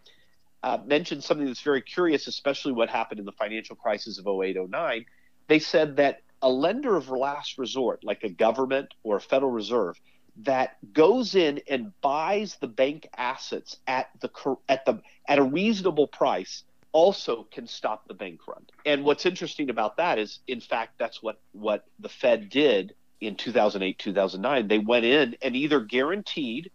uh, 0.62 0.78
mentioned 0.84 1.22
something 1.22 1.46
that's 1.46 1.60
very 1.60 1.82
curious, 1.82 2.26
especially 2.26 2.72
what 2.72 2.88
happened 2.88 3.20
in 3.20 3.26
the 3.26 3.32
financial 3.32 3.76
crisis 3.76 4.18
of 4.18 4.26
08, 4.26 4.56
09. 4.70 5.04
They 5.48 5.58
said 5.58 5.96
that 5.96 6.22
a 6.40 6.48
lender 6.48 6.96
of 6.96 7.08
last 7.08 7.58
resort, 7.58 8.02
like 8.02 8.24
a 8.24 8.28
government 8.28 8.94
or 9.02 9.16
a 9.16 9.20
Federal 9.20 9.50
Reserve, 9.50 10.00
that 10.44 10.76
goes 10.92 11.34
in 11.34 11.60
and 11.68 11.92
buys 12.00 12.56
the 12.56 12.66
bank 12.66 13.08
assets 13.16 13.76
at 13.86 14.08
the 14.20 14.56
at 14.68 14.84
the 14.86 15.00
at 15.28 15.38
a 15.38 15.42
reasonable 15.42 16.06
price 16.06 16.64
also 16.92 17.46
can 17.50 17.66
stop 17.66 18.06
the 18.06 18.14
bank 18.14 18.46
run. 18.46 18.64
And 18.86 19.04
what's 19.04 19.26
interesting 19.26 19.70
about 19.70 19.96
that 19.96 20.18
is 20.18 20.40
in 20.46 20.60
fact 20.60 20.98
that's 20.98 21.22
what 21.22 21.40
what 21.52 21.84
the 21.98 22.08
Fed 22.08 22.48
did 22.48 22.94
in 23.20 23.36
2008 23.36 23.98
2009 23.98 24.68
they 24.68 24.78
went 24.78 25.04
in 25.04 25.36
and 25.42 25.56
either 25.56 25.80
guaranteed 25.80 26.70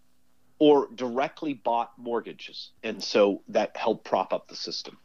or 0.59 0.89
directly 0.95 1.53
bought 1.53 1.91
mortgages 1.97 2.71
and 2.83 3.03
so 3.03 3.43
that 3.49 3.75
helped 3.77 4.05
prop 4.05 4.33
up 4.33 4.47
the 4.47 4.55
system. 4.55 4.97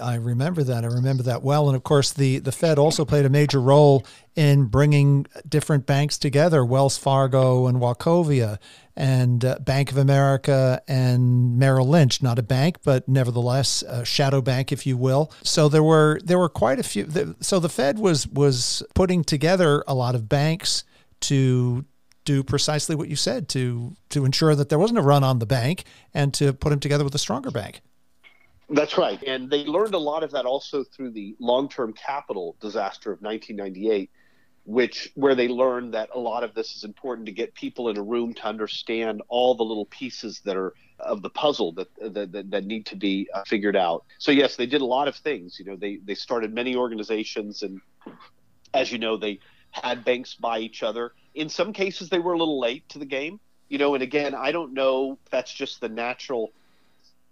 I 0.00 0.14
remember 0.14 0.62
that. 0.64 0.84
I 0.84 0.86
remember 0.86 1.22
that 1.24 1.42
well. 1.42 1.68
And 1.68 1.76
of 1.76 1.82
course, 1.82 2.12
the, 2.12 2.38
the 2.38 2.52
Fed 2.52 2.78
also 2.78 3.04
played 3.04 3.26
a 3.26 3.28
major 3.28 3.60
role 3.60 4.06
in 4.34 4.66
bringing 4.66 5.26
different 5.46 5.86
banks 5.86 6.16
together 6.16 6.64
Wells 6.64 6.96
Fargo 6.96 7.66
and 7.66 7.78
Wachovia 7.78 8.58
and 9.00 9.46
uh, 9.46 9.58
Bank 9.60 9.90
of 9.90 9.96
America 9.96 10.82
and 10.86 11.58
Merrill 11.58 11.88
Lynch, 11.88 12.22
not 12.22 12.38
a 12.38 12.42
bank, 12.42 12.76
but 12.84 13.08
nevertheless 13.08 13.82
a 13.82 14.04
shadow 14.04 14.42
bank, 14.42 14.72
if 14.72 14.86
you 14.86 14.98
will. 14.98 15.32
So 15.42 15.70
there 15.70 15.82
were 15.82 16.20
there 16.22 16.38
were 16.38 16.50
quite 16.50 16.78
a 16.78 16.82
few. 16.82 17.34
So 17.40 17.58
the 17.58 17.70
Fed 17.70 17.98
was 17.98 18.28
was 18.28 18.82
putting 18.94 19.24
together 19.24 19.82
a 19.88 19.94
lot 19.94 20.14
of 20.14 20.28
banks 20.28 20.84
to 21.20 21.86
do 22.26 22.42
precisely 22.42 22.94
what 22.94 23.08
you 23.08 23.16
said 23.16 23.48
to 23.48 23.96
to 24.10 24.26
ensure 24.26 24.54
that 24.54 24.68
there 24.68 24.78
wasn't 24.78 24.98
a 24.98 25.02
run 25.02 25.24
on 25.24 25.38
the 25.38 25.46
bank 25.46 25.84
and 26.12 26.34
to 26.34 26.52
put 26.52 26.68
them 26.68 26.78
together 26.78 27.02
with 27.02 27.14
a 27.14 27.18
stronger 27.18 27.50
bank. 27.50 27.80
That's 28.68 28.98
right. 28.98 29.20
And 29.26 29.50
they 29.50 29.64
learned 29.64 29.94
a 29.94 29.98
lot 29.98 30.22
of 30.22 30.30
that 30.32 30.44
also 30.44 30.84
through 30.84 31.12
the 31.12 31.34
long-term 31.40 31.94
capital 31.94 32.54
disaster 32.60 33.10
of 33.10 33.20
1998, 33.22 34.10
which 34.70 35.10
where 35.16 35.34
they 35.34 35.48
learned 35.48 35.94
that 35.94 36.08
a 36.14 36.18
lot 36.18 36.44
of 36.44 36.54
this 36.54 36.76
is 36.76 36.84
important 36.84 37.26
to 37.26 37.32
get 37.32 37.52
people 37.54 37.88
in 37.88 37.96
a 37.98 38.02
room 38.02 38.32
to 38.32 38.46
understand 38.46 39.20
all 39.26 39.56
the 39.56 39.64
little 39.64 39.86
pieces 39.86 40.40
that 40.44 40.56
are 40.56 40.74
of 41.00 41.22
the 41.22 41.30
puzzle 41.30 41.72
that 41.72 41.88
that, 42.14 42.50
that 42.50 42.64
need 42.64 42.86
to 42.86 42.94
be 42.94 43.28
uh, 43.34 43.42
figured 43.44 43.74
out. 43.74 44.04
So 44.18 44.30
yes, 44.30 44.54
they 44.54 44.66
did 44.66 44.80
a 44.80 44.84
lot 44.84 45.08
of 45.08 45.16
things. 45.16 45.58
You 45.58 45.64
know, 45.64 45.76
they 45.76 45.96
they 45.96 46.14
started 46.14 46.54
many 46.54 46.76
organizations 46.76 47.64
and 47.64 47.80
as 48.72 48.92
you 48.92 48.98
know, 48.98 49.16
they 49.16 49.40
had 49.72 50.04
banks 50.04 50.34
buy 50.34 50.60
each 50.60 50.84
other. 50.84 51.14
In 51.34 51.48
some 51.48 51.72
cases 51.72 52.08
they 52.08 52.20
were 52.20 52.34
a 52.34 52.38
little 52.38 52.60
late 52.60 52.88
to 52.90 53.00
the 53.00 53.06
game. 53.06 53.40
You 53.68 53.78
know, 53.78 53.94
and 53.94 54.04
again, 54.04 54.36
I 54.36 54.52
don't 54.52 54.72
know 54.72 55.18
that's 55.32 55.52
just 55.52 55.80
the 55.80 55.88
natural 55.88 56.52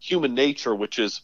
human 0.00 0.34
nature, 0.34 0.74
which 0.74 0.98
is 0.98 1.22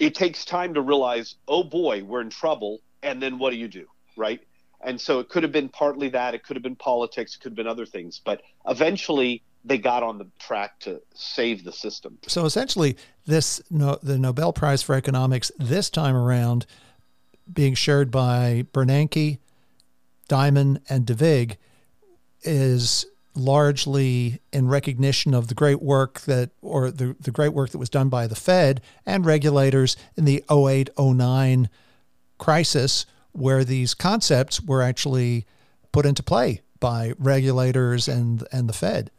it 0.00 0.16
takes 0.16 0.44
time 0.44 0.74
to 0.74 0.80
realize, 0.80 1.36
oh 1.46 1.62
boy, 1.62 2.02
we're 2.02 2.22
in 2.22 2.30
trouble. 2.30 2.80
And 3.04 3.22
then 3.22 3.38
what 3.38 3.50
do 3.50 3.56
you 3.56 3.68
do? 3.68 3.86
Right. 4.16 4.40
And 4.80 5.00
so 5.00 5.18
it 5.18 5.28
could 5.28 5.42
have 5.42 5.52
been 5.52 5.68
partly 5.68 6.08
that. 6.10 6.34
It 6.34 6.44
could 6.44 6.56
have 6.56 6.62
been 6.62 6.76
politics. 6.76 7.34
It 7.34 7.40
could 7.40 7.50
have 7.50 7.56
been 7.56 7.66
other 7.66 7.86
things. 7.86 8.20
But 8.24 8.42
eventually, 8.66 9.42
they 9.64 9.78
got 9.78 10.02
on 10.02 10.18
the 10.18 10.26
track 10.38 10.78
to 10.80 11.02
save 11.14 11.64
the 11.64 11.72
system. 11.72 12.18
So 12.26 12.44
essentially, 12.44 12.96
this 13.26 13.60
no, 13.70 13.98
the 14.02 14.18
Nobel 14.18 14.52
Prize 14.52 14.82
for 14.82 14.94
Economics 14.94 15.50
this 15.58 15.90
time 15.90 16.16
around 16.16 16.66
being 17.52 17.74
shared 17.74 18.10
by 18.10 18.66
Bernanke, 18.72 19.38
Diamond, 20.28 20.80
and 20.88 21.06
Dybvig 21.06 21.56
is 22.42 23.06
largely 23.34 24.40
in 24.52 24.68
recognition 24.68 25.32
of 25.32 25.48
the 25.48 25.54
great 25.54 25.80
work 25.80 26.20
that, 26.22 26.50
or 26.60 26.90
the, 26.90 27.16
the 27.20 27.30
great 27.30 27.52
work 27.52 27.70
that 27.70 27.78
was 27.78 27.88
done 27.88 28.08
by 28.08 28.26
the 28.26 28.34
Fed 28.34 28.80
and 29.06 29.24
regulators 29.24 29.96
in 30.16 30.24
the 30.24 30.44
08 30.50 30.90
09 30.98 31.68
crisis, 32.36 33.06
where 33.32 33.64
these 33.64 33.94
concepts 33.94 34.60
were 34.60 34.82
actually 34.82 35.46
put 35.92 36.06
into 36.06 36.22
play 36.22 36.62
by 36.80 37.12
regulators 37.18 38.08
and, 38.08 38.46
and 38.52 38.68
the 38.68 38.72
Fed. 38.72 39.10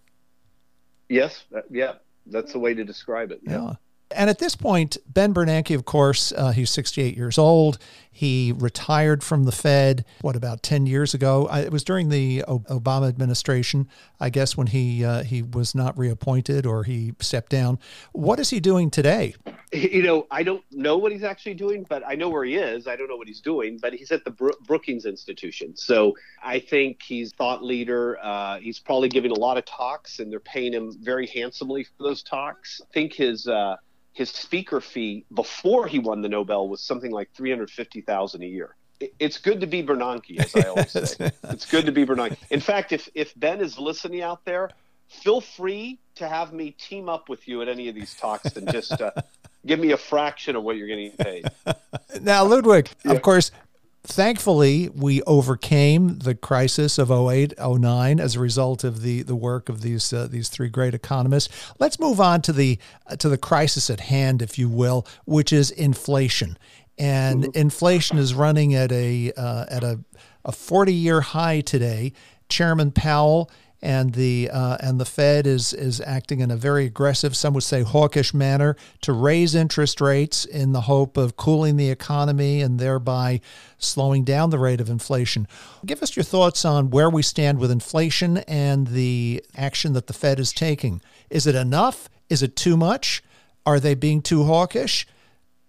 Yes, 1.09 1.43
yeah, 1.69 1.93
that's 2.25 2.53
the 2.53 2.59
way 2.59 2.73
to 2.73 2.83
describe 2.83 3.31
it. 3.31 3.39
yeah. 3.43 3.51
yeah. 3.51 3.73
And 4.15 4.29
at 4.29 4.39
this 4.39 4.55
point, 4.55 4.97
Ben 5.07 5.33
Bernanke, 5.33 5.75
of 5.75 5.85
course, 5.85 6.31
uh, 6.31 6.51
he's 6.51 6.71
68 6.71 7.15
years 7.15 7.37
old. 7.37 7.77
He 8.11 8.53
retired 8.57 9.23
from 9.23 9.45
the 9.45 9.51
Fed, 9.51 10.03
what, 10.21 10.35
about 10.35 10.63
10 10.63 10.87
years 10.87 11.13
ago? 11.13 11.47
I, 11.47 11.61
it 11.61 11.71
was 11.71 11.83
during 11.83 12.09
the 12.09 12.43
Obama 12.47 13.07
administration, 13.07 13.87
I 14.19 14.29
guess, 14.29 14.57
when 14.57 14.67
he, 14.67 15.05
uh, 15.05 15.23
he 15.23 15.41
was 15.41 15.73
not 15.73 15.97
reappointed 15.97 16.65
or 16.65 16.83
he 16.83 17.13
stepped 17.19 17.49
down. 17.49 17.79
What 18.11 18.39
is 18.39 18.49
he 18.49 18.59
doing 18.59 18.89
today? 18.89 19.35
You 19.71 20.01
know, 20.01 20.25
I 20.31 20.41
don't 20.41 20.63
know 20.71 20.97
what 20.97 21.11
he's 21.11 21.23
actually 21.23 21.53
doing, 21.53 21.85
but 21.87 22.01
I 22.03 22.15
know 22.15 22.27
where 22.27 22.43
he 22.43 22.55
is. 22.55 22.87
I 22.87 22.95
don't 22.95 23.07
know 23.07 23.15
what 23.15 23.27
he's 23.27 23.39
doing, 23.39 23.77
but 23.79 23.93
he's 23.93 24.11
at 24.11 24.25
the 24.25 24.31
Brookings 24.65 25.05
Institution. 25.05 25.77
So 25.77 26.15
I 26.41 26.57
think 26.57 27.03
he's 27.03 27.33
thought 27.33 27.63
leader. 27.63 28.17
Uh, 28.19 28.57
he's 28.57 28.79
probably 28.79 29.09
giving 29.09 29.29
a 29.29 29.37
lot 29.37 29.59
of 29.59 29.65
talks, 29.65 30.17
and 30.17 30.31
they're 30.31 30.39
paying 30.39 30.73
him 30.73 30.97
very 30.99 31.27
handsomely 31.27 31.83
for 31.83 32.01
those 32.01 32.23
talks. 32.23 32.81
I 32.83 32.91
think 32.91 33.13
his 33.13 33.47
uh, 33.47 33.75
his 34.13 34.29
speaker 34.29 34.81
fee 34.81 35.25
before 35.33 35.87
he 35.87 35.99
won 35.99 36.21
the 36.21 36.29
Nobel 36.29 36.67
was 36.67 36.81
something 36.81 37.11
like 37.11 37.29
three 37.33 37.49
hundred 37.49 37.69
fifty 37.69 38.01
thousand 38.01 38.43
a 38.43 38.47
year. 38.47 38.75
It's 39.17 39.37
good 39.37 39.61
to 39.61 39.67
be 39.67 39.81
Bernanke, 39.81 40.39
as 40.39 40.53
I 40.55 40.67
always 40.67 40.91
say. 40.91 41.31
it's 41.45 41.65
good 41.65 41.85
to 41.85 41.91
be 41.91 42.05
Bernanke. 42.05 42.37
In 42.49 42.59
fact, 42.59 42.91
if 42.91 43.09
if 43.15 43.33
Ben 43.39 43.61
is 43.61 43.79
listening 43.79 44.21
out 44.21 44.43
there, 44.45 44.71
feel 45.07 45.41
free 45.41 45.99
to 46.15 46.27
have 46.27 46.53
me 46.53 46.71
team 46.71 47.07
up 47.09 47.29
with 47.29 47.47
you 47.47 47.61
at 47.61 47.69
any 47.69 47.87
of 47.87 47.95
these 47.95 48.13
talks 48.15 48.55
and 48.57 48.69
just 48.71 48.99
uh, 49.01 49.11
give 49.65 49.79
me 49.79 49.91
a 49.91 49.97
fraction 49.97 50.55
of 50.55 50.63
what 50.63 50.75
you're 50.75 50.87
getting 50.87 51.11
paid. 51.11 51.45
Now, 52.21 52.43
Ludwig, 52.43 52.89
yeah. 53.05 53.13
of 53.13 53.21
course, 53.21 53.51
thankfully, 54.03 54.89
we 54.89 55.21
overcame 55.23 56.19
the 56.19 56.35
crisis 56.35 56.97
of 56.97 57.11
08, 57.11 57.53
09 57.59 58.19
as 58.19 58.35
a 58.35 58.39
result 58.39 58.83
of 58.83 59.01
the, 59.01 59.23
the 59.23 59.35
work 59.35 59.69
of 59.69 59.81
these 59.81 60.13
uh, 60.13 60.27
these 60.29 60.49
three 60.49 60.69
great 60.69 60.93
economists. 60.93 61.49
Let's 61.79 61.99
move 61.99 62.19
on 62.19 62.41
to 62.43 62.53
the 62.53 62.79
uh, 63.07 63.15
to 63.17 63.29
the 63.29 63.37
crisis 63.37 63.89
at 63.89 63.99
hand, 64.01 64.41
if 64.41 64.57
you 64.57 64.69
will, 64.69 65.05
which 65.25 65.51
is 65.53 65.71
inflation. 65.71 66.57
And 66.97 67.43
mm-hmm. 67.43 67.57
inflation 67.57 68.17
is 68.17 68.33
running 68.33 68.75
at 68.75 68.91
a 68.91 69.31
uh, 69.33 69.65
at 69.69 69.83
a, 69.83 69.99
a 70.45 70.51
40 70.51 70.93
year 70.93 71.21
high 71.21 71.61
today. 71.61 72.13
Chairman 72.49 72.91
Powell 72.91 73.51
and 73.81 74.13
the 74.13 74.49
uh, 74.51 74.77
and 74.81 74.99
the 74.99 75.05
Fed 75.05 75.47
is 75.47 75.73
is 75.73 76.01
acting 76.01 76.41
in 76.41 76.51
a 76.51 76.57
very 76.57 76.85
aggressive, 76.85 77.35
some 77.35 77.53
would 77.53 77.63
say 77.63 77.81
hawkish 77.81 78.33
manner 78.33 78.75
to 79.01 79.13
raise 79.13 79.55
interest 79.55 80.01
rates 80.01 80.45
in 80.45 80.73
the 80.73 80.81
hope 80.81 81.15
of 81.17 81.37
cooling 81.37 81.77
the 81.77 81.89
economy 81.89 82.61
and 82.61 82.79
thereby 82.79 83.39
slowing 83.77 84.23
down 84.23 84.49
the 84.49 84.59
rate 84.59 84.81
of 84.81 84.89
inflation. 84.89 85.47
Give 85.85 86.03
us 86.03 86.15
your 86.15 86.23
thoughts 86.23 86.65
on 86.65 86.89
where 86.89 87.09
we 87.09 87.21
stand 87.21 87.59
with 87.59 87.71
inflation 87.71 88.37
and 88.39 88.87
the 88.87 89.43
action 89.55 89.93
that 89.93 90.07
the 90.07 90.13
Fed 90.13 90.39
is 90.39 90.51
taking. 90.51 91.01
Is 91.29 91.47
it 91.47 91.55
enough? 91.55 92.09
Is 92.29 92.43
it 92.43 92.55
too 92.55 92.75
much? 92.75 93.23
Are 93.65 93.79
they 93.79 93.95
being 93.95 94.21
too 94.21 94.43
hawkish? 94.43 95.07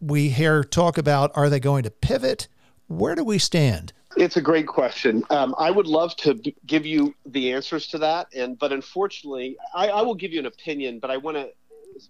We 0.01 0.31
hear 0.31 0.65
talk 0.65 0.99
about 0.99 1.31
are 1.35 1.49
they 1.49 1.61
going 1.61 1.85
to 1.85 1.91
pivot? 1.91 2.49
Where 2.91 3.15
do 3.15 3.23
we 3.23 3.39
stand? 3.39 3.93
It's 4.17 4.37
a 4.37 4.41
great 4.41 4.67
question. 4.67 5.23
Um, 5.31 5.55
I 5.57 5.71
would 5.71 5.87
love 5.87 6.17
to 6.17 6.35
b- 6.35 6.57
give 6.67 6.85
you 6.85 7.15
the 7.25 7.53
answers 7.53 7.87
to 7.89 7.99
that, 7.99 8.27
and 8.35 8.59
but 8.59 8.73
unfortunately, 8.73 9.57
I, 9.73 9.91
I 9.91 10.03
will 10.03 10.17
give 10.17 10.33
you 10.33 10.41
an 10.41 10.47
opinion, 10.47 10.99
but 10.99 11.09
I 11.09 11.17
want 11.17 11.37
to 11.37 11.51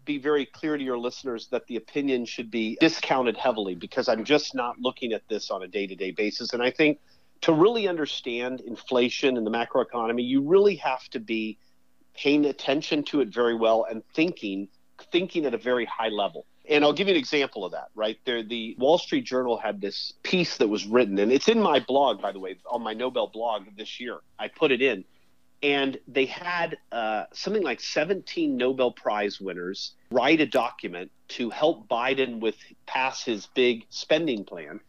be 0.06 0.16
very 0.16 0.46
clear 0.46 0.78
to 0.78 0.82
your 0.82 0.96
listeners 0.96 1.48
that 1.48 1.66
the 1.66 1.76
opinion 1.76 2.24
should 2.24 2.50
be 2.50 2.78
discounted 2.80 3.36
heavily 3.36 3.74
because 3.74 4.08
I'm 4.08 4.24
just 4.24 4.54
not 4.54 4.78
looking 4.80 5.12
at 5.12 5.28
this 5.28 5.50
on 5.50 5.62
a 5.62 5.68
day-to-day 5.68 6.12
basis, 6.12 6.54
and 6.54 6.62
I 6.62 6.70
think 6.70 6.98
to 7.42 7.52
really 7.52 7.86
understand 7.86 8.62
inflation 8.62 9.36
and 9.36 9.46
the 9.46 9.50
macroeconomy, 9.50 10.26
you 10.26 10.40
really 10.40 10.76
have 10.76 11.06
to 11.10 11.20
be 11.20 11.58
paying 12.14 12.46
attention 12.46 13.02
to 13.02 13.20
it 13.20 13.28
very 13.28 13.54
well 13.54 13.84
and 13.84 14.02
thinking 14.14 14.68
thinking 15.12 15.44
at 15.44 15.52
a 15.52 15.58
very 15.58 15.84
high 15.84 16.08
level. 16.08 16.46
And 16.70 16.84
I'll 16.84 16.92
give 16.92 17.08
you 17.08 17.14
an 17.14 17.18
example 17.18 17.64
of 17.64 17.72
that, 17.72 17.88
right? 17.96 18.16
There, 18.24 18.44
the 18.44 18.76
Wall 18.78 18.96
Street 18.96 19.24
Journal 19.24 19.58
had 19.58 19.80
this 19.80 20.12
piece 20.22 20.56
that 20.58 20.68
was 20.68 20.86
written, 20.86 21.18
and 21.18 21.32
it's 21.32 21.48
in 21.48 21.60
my 21.60 21.80
blog, 21.80 22.22
by 22.22 22.30
the 22.30 22.38
way, 22.38 22.56
on 22.70 22.80
my 22.80 22.94
Nobel 22.94 23.26
blog 23.26 23.64
this 23.76 23.98
year. 23.98 24.18
I 24.38 24.46
put 24.46 24.70
it 24.70 24.80
in. 24.80 25.04
And 25.62 25.98
they 26.08 26.24
had 26.24 26.78
uh, 26.90 27.24
something 27.34 27.62
like 27.62 27.80
17 27.80 28.56
Nobel 28.56 28.92
Prize 28.92 29.40
winners 29.40 29.92
write 30.10 30.40
a 30.40 30.46
document 30.46 31.10
to 31.28 31.50
help 31.50 31.86
Biden 31.88 32.40
with 32.40 32.56
pass 32.86 33.22
his 33.22 33.46
big 33.48 33.84
spending 33.90 34.44
plan. 34.44 34.80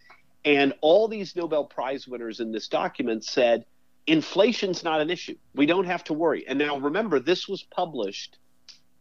And 0.46 0.74
all 0.82 1.08
these 1.08 1.36
Nobel 1.36 1.66
Prize 1.66 2.08
winners 2.08 2.40
in 2.40 2.52
this 2.52 2.68
document 2.68 3.26
said, 3.26 3.66
inflation's 4.08 4.84
not 4.84 5.02
an 5.02 5.10
issue. 5.10 5.36
We 5.56 5.66
don't 5.66 5.86
have 5.86 6.04
to 6.06 6.14
worry. 6.14 6.48
And 6.48 6.60
now 6.60 6.78
remember, 6.78 7.20
this 7.20 7.50
was 7.50 7.64
published 7.64 8.38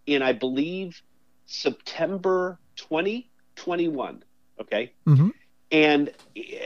in, 0.07 0.23
I 0.23 0.33
believe, 0.33 1.01
September 1.47 2.59
2021. 2.81 4.25
Okay. 4.61 4.93
Mm-hmm. 5.07 5.29
And 5.73 6.13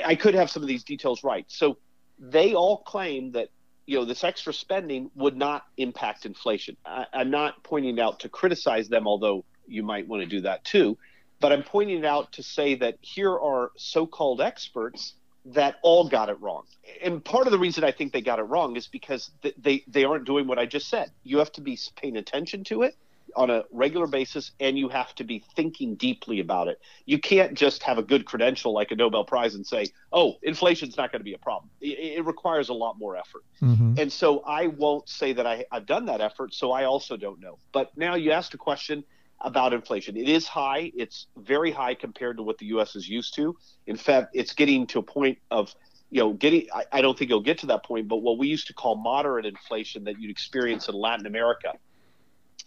I 0.05 0.14
could 0.14 0.35
have 0.35 0.50
some 0.50 0.62
of 0.62 0.68
these 0.68 0.85
details 0.85 1.22
right. 1.22 1.44
So 1.48 1.79
they 2.18 2.55
all 2.55 2.79
claim 2.79 3.33
that 3.33 3.48
you 3.87 3.98
know 3.98 4.05
this 4.05 4.24
extra 4.24 4.55
spending 4.55 5.11
would 5.14 5.37
not 5.37 5.64
impact 5.77 6.24
inflation. 6.24 6.77
I, 6.87 7.07
am 7.12 7.31
not 7.31 7.62
pointing 7.62 8.00
out 8.00 8.20
to 8.20 8.29
criticize 8.29 8.88
them, 8.88 9.07
although 9.07 9.44
you 9.66 9.83
might 9.83 10.09
want 10.09 10.22
to 10.22 10.29
do 10.29 10.40
that 10.42 10.64
too. 10.64 10.96
But 11.40 11.53
I'm 11.53 11.62
pointing 11.62 11.98
it 11.98 12.05
out 12.05 12.33
to 12.33 12.42
say 12.42 12.77
that 12.77 12.96
here 13.03 13.38
are 13.38 13.72
so-called 13.77 14.40
experts 14.40 15.14
that 15.46 15.77
all 15.83 16.09
got 16.09 16.31
it 16.31 16.40
wrong. 16.40 16.64
And 17.03 17.22
part 17.22 17.46
of 17.46 17.50
the 17.50 17.59
reason 17.59 17.85
I 17.85 17.90
think 17.90 18.14
they 18.14 18.22
got 18.22 18.38
it 18.38 18.44
wrong 18.44 18.77
is 18.77 18.87
because 18.87 19.31
they 19.59 19.85
they 19.87 20.05
aren't 20.05 20.24
doing 20.24 20.46
what 20.46 20.59
I 20.59 20.64
just 20.64 20.88
said. 20.88 21.11
You 21.22 21.38
have 21.38 21.53
to 21.53 21.61
be 21.61 21.79
paying 21.96 22.16
attention 22.16 22.64
to 22.64 22.83
it 22.83 22.96
on 23.37 23.51
a 23.51 23.65
regular 23.73 24.07
basis 24.07 24.53
and 24.61 24.79
you 24.79 24.89
have 24.89 25.15
to 25.17 25.25
be 25.25 25.45
thinking 25.57 25.95
deeply 25.95 26.41
about 26.41 26.69
it. 26.69 26.81
You 27.07 27.19
can't 27.19 27.55
just 27.55 27.83
have 27.83 27.99
a 27.99 28.03
good 28.03 28.25
credential 28.25 28.73
like 28.73 28.91
a 28.91 28.97
Nobel 28.97 29.25
Prize 29.25 29.55
and 29.55 29.67
say, 29.67 29.87
oh, 30.13 30.35
inflation's 30.43 30.97
not 30.97 31.11
going 31.11 31.21
to 31.21 31.25
be 31.25 31.35
a 31.35 31.39
problem. 31.39 31.71
It, 31.81 32.19
it, 32.19 32.25
requires 32.25 32.69
a 32.69 32.75
lot 32.75 32.99
more 32.99 33.17
effort. 33.17 33.45
Mm-hmm. 33.61 33.95
And 33.99 34.13
so 34.13 34.41
I 34.41 34.69
won't 34.69 35.09
say 35.09 35.33
that 35.33 35.47
I, 35.47 35.65
I've 35.71 35.87
done 35.87 36.07
that 36.07 36.21
effort, 36.21 36.55
so 36.55 36.73
I 36.73 36.85
also 36.85 37.17
don't 37.17 37.41
know. 37.41 37.59
But 37.73 37.97
now 37.97 38.15
you 38.15 38.31
asked 38.33 38.55
a 38.55 38.59
question 38.59 39.05
about 39.41 39.73
inflation. 39.73 40.17
It 40.17 40.29
is 40.29 40.47
high, 40.47 40.93
it's 40.97 41.27
very 41.37 41.71
high 41.71 41.95
compared 41.95 42.39
to 42.39 42.43
what 42.43 42.59
the 42.59 42.67
U.S. 42.67 42.97
is 42.97 43.09
used 43.09 43.35
to. 43.35 43.57
In 43.87 43.97
fact, 43.97 44.31
it's 44.35 44.55
getting 44.55 44.87
to 44.89 45.01
a 45.01 45.03
point 45.03 45.39
of 45.51 45.75
you 46.11 46.21
know, 46.21 46.33
getting, 46.33 46.69
I, 46.73 46.85
I, 46.93 47.01
don't 47.01 47.19
think 47.19 47.31
it'll 47.31 47.43
get 47.43 47.59
to 47.59 47.67
that 47.67 47.85
point, 47.85 48.07
but 48.07 48.19
what 48.19 48.39
we 48.39 48.47
used 48.47 48.69
to 48.69 48.73
call 48.73 48.95
moderate 48.95 49.47
inflation 49.47 50.05
that 50.05 50.21
you'd 50.21 50.31
experience 50.31 50.89
in 50.89 50.95
Latin 50.95 51.27
America. 51.27 51.73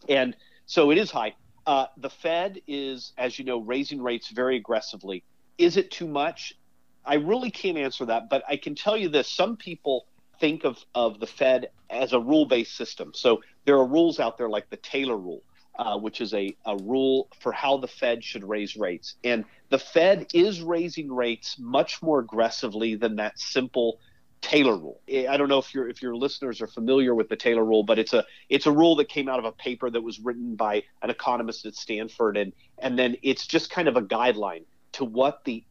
And 0.10 0.36
so 0.66 0.92
it 0.92 0.98
is 0.98 1.12
high. 1.12 1.36
Uh, 1.66 1.88
the 1.98 2.10
Fed 2.10 2.62
is, 2.68 3.14
as 3.18 3.38
you 3.38 3.46
know, 3.46 3.60
raising 3.60 4.02
rates 4.02 4.30
very 4.30 4.56
aggressively. 4.56 5.24
Is 5.58 5.76
it 5.78 5.92
too 5.92 6.08
much? 6.08 6.54
I 7.06 7.16
really 7.16 7.52
can't 7.52 7.78
answer 7.78 8.06
that, 8.06 8.30
but 8.30 8.44
I 8.48 8.58
can 8.58 8.76
tell 8.76 8.98
you 8.98 9.10
this: 9.10 9.28
some 9.28 9.58
people 9.58 10.06
think 10.40 10.64
of 10.64 10.78
of 10.94 11.20
the 11.20 11.28
Fed 11.28 11.70
as 11.90 12.14
a 12.14 12.20
rule 12.20 12.46
based 12.46 12.76
system. 12.76 13.12
So 13.14 13.42
there 13.66 13.76
are 13.76 13.86
rules 13.86 14.20
out 14.20 14.38
there 14.38 14.50
like 14.50 14.70
the 14.70 14.78
Taylor 14.78 15.18
rule, 15.18 15.42
uh, 15.80 15.98
which 15.98 16.22
is 16.22 16.34
a, 16.34 16.56
a 16.66 16.78
rule 16.78 17.30
for 17.40 17.52
how 17.52 17.78
the 17.78 17.88
Fed 17.88 18.24
should 18.24 18.44
raise 18.44 18.76
rates. 18.76 19.16
And 19.24 19.46
the 19.70 19.80
Fed 19.80 20.28
is 20.34 20.62
raising 20.62 21.12
rates 21.12 21.58
much 21.60 22.02
more 22.02 22.20
aggressively 22.20 22.96
than 22.96 23.16
that 23.18 23.40
simple 23.40 24.00
Taylor 24.42 24.78
rule. 24.78 25.02
I 25.10 25.36
don't 25.38 25.50
know 25.50 25.58
if 25.58 25.74
your 25.74 25.90
if 25.90 26.02
your 26.02 26.16
listeners 26.16 26.62
are 26.62 26.68
familiar 26.68 27.16
with 27.16 27.30
the 27.30 27.36
Taylor 27.36 27.66
rule, 27.66 27.84
but 27.84 28.00
it's 28.00 28.14
a 28.14 28.26
it's 28.50 28.66
a 28.66 28.72
rule 28.72 28.96
that 28.98 29.10
came 29.10 29.28
out 29.28 29.40
of 29.40 29.46
a 29.46 29.52
paper 29.52 29.90
that 29.90 30.02
was 30.02 30.20
written 30.20 30.56
by 30.56 30.84
an 31.02 31.10
economist 31.10 31.66
at 31.66 31.76
Stanford, 31.76 32.38
and 32.38 32.54
and 32.78 32.98
then 32.98 33.18
it's 33.24 33.48
just 33.48 33.70
kind 33.70 33.88
of 33.88 33.98
a 33.98 34.02
guideline 34.02 34.64
to 34.94 35.06
what 35.06 35.44
the 35.44 35.64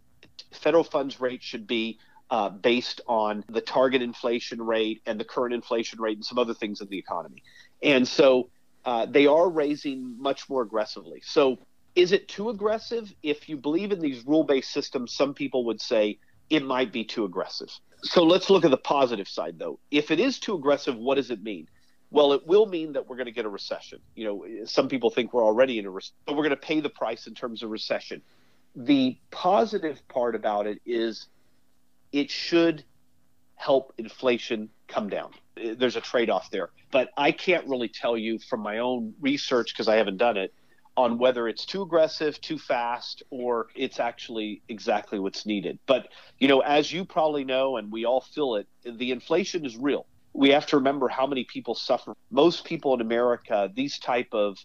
federal 0.53 0.85
funds 0.85 1.21
rate 1.21 1.43
should 1.43 1.67
be 1.67 1.99
uh, 2.31 2.49
based 2.49 3.01
on 3.07 3.45
the 3.49 3.61
target 3.61 4.03
inflation 4.03 4.61
rate 4.61 5.01
and 5.07 5.19
the 5.19 5.25
current 5.25 5.55
inflation 5.55 6.01
rate 6.01 6.17
and 6.17 6.25
some 6.25 6.39
other 6.39 6.55
things 6.55 6.81
in 6.81 6.89
the 6.89 6.99
economy. 6.99 7.43
And 7.83 8.07
so 8.07 8.51
uh, 8.85 9.07
they 9.07 9.27
are 9.27 9.49
raising 9.49 10.21
much 10.21 10.49
more 10.49 10.63
aggressively. 10.63 11.23
So 11.25 11.59
is 11.95 12.13
it 12.13 12.29
too 12.29 12.51
aggressive? 12.51 13.13
If 13.23 13.49
you 13.49 13.57
believe 13.57 13.93
in 13.93 14.01
these 14.01 14.27
rule 14.27 14.45
based 14.45 14.71
systems, 14.71 15.15
some 15.15 15.35
people 15.35 15.65
would 15.67 15.81
say 15.81 16.19
it 16.51 16.65
might 16.65 16.93
be 16.93 17.05
too 17.05 17.25
aggressive. 17.25 17.71
So 18.03 18.23
let's 18.23 18.51
look 18.51 18.65
at 18.65 18.71
the 18.71 18.77
positive 18.77 19.29
side, 19.29 19.59
though. 19.59 19.79
If 19.91 20.11
it 20.11 20.21
is 20.21 20.39
too 20.39 20.55
aggressive, 20.55 20.97
what 20.97 21.17
does 21.17 21.31
it 21.31 21.43
mean? 21.43 21.69
Well, 22.11 22.33
it 22.33 22.47
will 22.47 22.67
mean 22.67 22.93
that 22.93 23.09
we're 23.09 23.17
going 23.17 23.27
to 23.27 23.33
get 23.33 23.47
a 23.47 23.49
recession. 23.49 23.99
You 24.15 24.25
know, 24.25 24.65
some 24.65 24.89
people 24.89 25.11
think 25.11 25.33
we're 25.33 25.45
already 25.45 25.79
in 25.79 25.87
a 25.87 25.91
recession, 25.91 26.15
but 26.25 26.37
we're 26.37 26.45
going 26.45 26.51
to 26.51 26.57
pay 26.57 26.81
the 26.81 26.89
price 26.89 27.27
in 27.27 27.35
terms 27.35 27.63
of 27.63 27.71
recession. 27.71 28.23
The 28.77 29.19
positive 29.31 30.07
part 30.09 30.35
about 30.35 30.67
it 30.67 30.81
is 30.87 31.27
it 32.13 32.31
should 32.31 32.85
help 33.57 33.93
inflation 33.99 34.69
come 34.87 35.09
down. 35.09 35.33
There's 35.57 35.97
a 35.97 36.01
trade 36.01 36.31
off 36.31 36.51
there. 36.51 36.71
But 36.93 37.11
I 37.17 37.33
can't 37.33 37.67
really 37.67 37.89
tell 37.89 38.17
you 38.17 38.39
from 38.39 38.61
my 38.61 38.79
own 38.79 39.15
research 39.21 39.73
because 39.73 39.89
I 39.89 39.97
haven't 39.97 40.19
done 40.19 40.37
it 40.37 40.55
on 40.97 41.19
whether 41.19 41.49
it's 41.49 41.67
too 41.67 41.83
aggressive, 41.83 42.41
too 42.41 42.59
fast, 42.59 43.23
or 43.31 43.69
it's 43.75 44.01
actually 44.01 44.63
exactly 44.69 45.19
what's 45.19 45.45
needed. 45.45 45.79
But, 45.87 46.09
you 46.39 46.49
know, 46.49 46.61
as 46.61 46.93
you 46.93 47.05
probably 47.05 47.45
know, 47.45 47.77
and 47.77 47.93
we 47.93 48.05
all 48.05 48.21
feel 48.21 48.57
it, 48.57 48.67
the 48.85 49.11
inflation 49.11 49.67
is 49.67 49.77
real. 49.77 50.07
We 50.33 50.51
have 50.51 50.67
to 50.67 50.77
remember 50.77 51.09
how 51.09 51.27
many 51.27 51.45
people 51.45 51.75
suffer. 51.75 52.15
Most 52.31 52.65
people 52.65 52.95
in 52.95 53.01
America, 53.01 53.71
these 53.75 53.99
type 53.99 54.29
of 54.33 54.59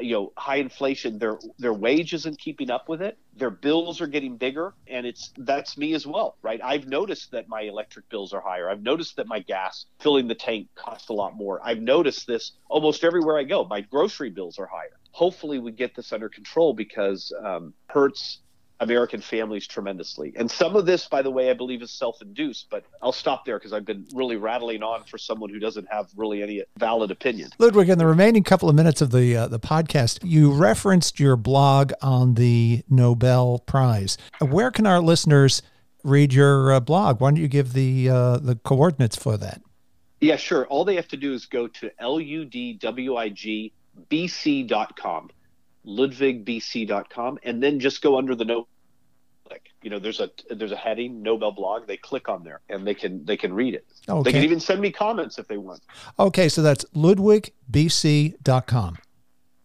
you 0.00 0.12
know 0.12 0.32
high 0.36 0.56
inflation 0.56 1.18
their 1.18 1.38
their 1.58 1.72
wage 1.72 2.12
isn't 2.12 2.38
keeping 2.38 2.70
up 2.70 2.88
with 2.88 3.00
it 3.00 3.16
their 3.36 3.50
bills 3.50 4.00
are 4.00 4.06
getting 4.06 4.36
bigger 4.36 4.74
and 4.88 5.06
it's 5.06 5.32
that's 5.38 5.78
me 5.78 5.94
as 5.94 6.06
well 6.06 6.36
right 6.42 6.60
i've 6.64 6.86
noticed 6.86 7.30
that 7.30 7.48
my 7.48 7.62
electric 7.62 8.08
bills 8.08 8.32
are 8.32 8.40
higher 8.40 8.68
i've 8.68 8.82
noticed 8.82 9.16
that 9.16 9.26
my 9.26 9.40
gas 9.40 9.86
filling 10.00 10.26
the 10.26 10.34
tank 10.34 10.68
costs 10.74 11.08
a 11.08 11.12
lot 11.12 11.36
more 11.36 11.60
i've 11.62 11.80
noticed 11.80 12.26
this 12.26 12.52
almost 12.68 13.04
everywhere 13.04 13.38
i 13.38 13.44
go 13.44 13.64
my 13.64 13.80
grocery 13.80 14.30
bills 14.30 14.58
are 14.58 14.66
higher 14.66 14.98
hopefully 15.18 15.58
we 15.58 15.72
get 15.72 15.96
this 15.96 16.12
under 16.12 16.28
control 16.28 16.72
because 16.72 17.32
um, 17.44 17.74
hurts 17.88 18.38
American 18.78 19.20
families 19.20 19.66
tremendously. 19.66 20.32
And 20.36 20.48
some 20.48 20.76
of 20.76 20.86
this, 20.86 21.08
by 21.08 21.22
the 21.22 21.30
way, 21.32 21.50
I 21.50 21.54
believe 21.54 21.82
is 21.82 21.90
self 21.90 22.22
induced, 22.22 22.70
but 22.70 22.84
I'll 23.02 23.10
stop 23.10 23.44
there 23.44 23.58
because 23.58 23.72
I've 23.72 23.84
been 23.84 24.06
really 24.14 24.36
rattling 24.36 24.84
on 24.84 25.02
for 25.02 25.18
someone 25.18 25.50
who 25.50 25.58
doesn't 25.58 25.88
have 25.90 26.06
really 26.16 26.40
any 26.40 26.62
valid 26.76 27.10
opinion. 27.10 27.50
Ludwig, 27.58 27.88
in 27.88 27.98
the 27.98 28.06
remaining 28.06 28.44
couple 28.44 28.68
of 28.68 28.76
minutes 28.76 29.00
of 29.00 29.10
the, 29.10 29.36
uh, 29.36 29.48
the 29.48 29.58
podcast, 29.58 30.20
you 30.22 30.52
referenced 30.52 31.18
your 31.18 31.34
blog 31.34 31.92
on 32.00 32.34
the 32.34 32.84
Nobel 32.88 33.58
Prize. 33.58 34.16
Where 34.40 34.70
can 34.70 34.86
our 34.86 35.00
listeners 35.00 35.62
read 36.04 36.32
your 36.32 36.70
uh, 36.70 36.78
blog? 36.78 37.20
Why 37.20 37.30
don't 37.30 37.40
you 37.40 37.48
give 37.48 37.72
the, 37.72 38.08
uh, 38.08 38.36
the 38.36 38.54
coordinates 38.54 39.16
for 39.16 39.36
that? 39.38 39.62
Yeah, 40.20 40.36
sure. 40.36 40.66
All 40.66 40.84
they 40.84 40.94
have 40.94 41.08
to 41.08 41.16
do 41.16 41.32
is 41.32 41.46
go 41.46 41.66
to 41.66 41.90
ludwigbc.com 44.10 45.30
ludwigbc.com, 45.88 47.38
and 47.42 47.62
then 47.62 47.80
just 47.80 48.02
go 48.02 48.18
under 48.18 48.34
the 48.34 48.44
note. 48.44 48.68
Like 49.50 49.70
you 49.82 49.88
know, 49.88 49.98
there's 49.98 50.20
a 50.20 50.28
there's 50.50 50.72
a 50.72 50.76
heading 50.76 51.22
Nobel 51.22 51.52
blog. 51.52 51.86
They 51.86 51.96
click 51.96 52.28
on 52.28 52.44
there 52.44 52.60
and 52.68 52.86
they 52.86 52.92
can 52.94 53.24
they 53.24 53.38
can 53.38 53.54
read 53.54 53.74
it. 53.74 53.86
Okay. 54.08 54.22
They 54.22 54.32
can 54.32 54.44
even 54.44 54.60
send 54.60 54.80
me 54.80 54.92
comments 54.92 55.38
if 55.38 55.48
they 55.48 55.56
want. 55.56 55.80
Okay, 56.18 56.50
so 56.50 56.60
that's 56.62 56.84
ludwigbc.com. 56.94 58.98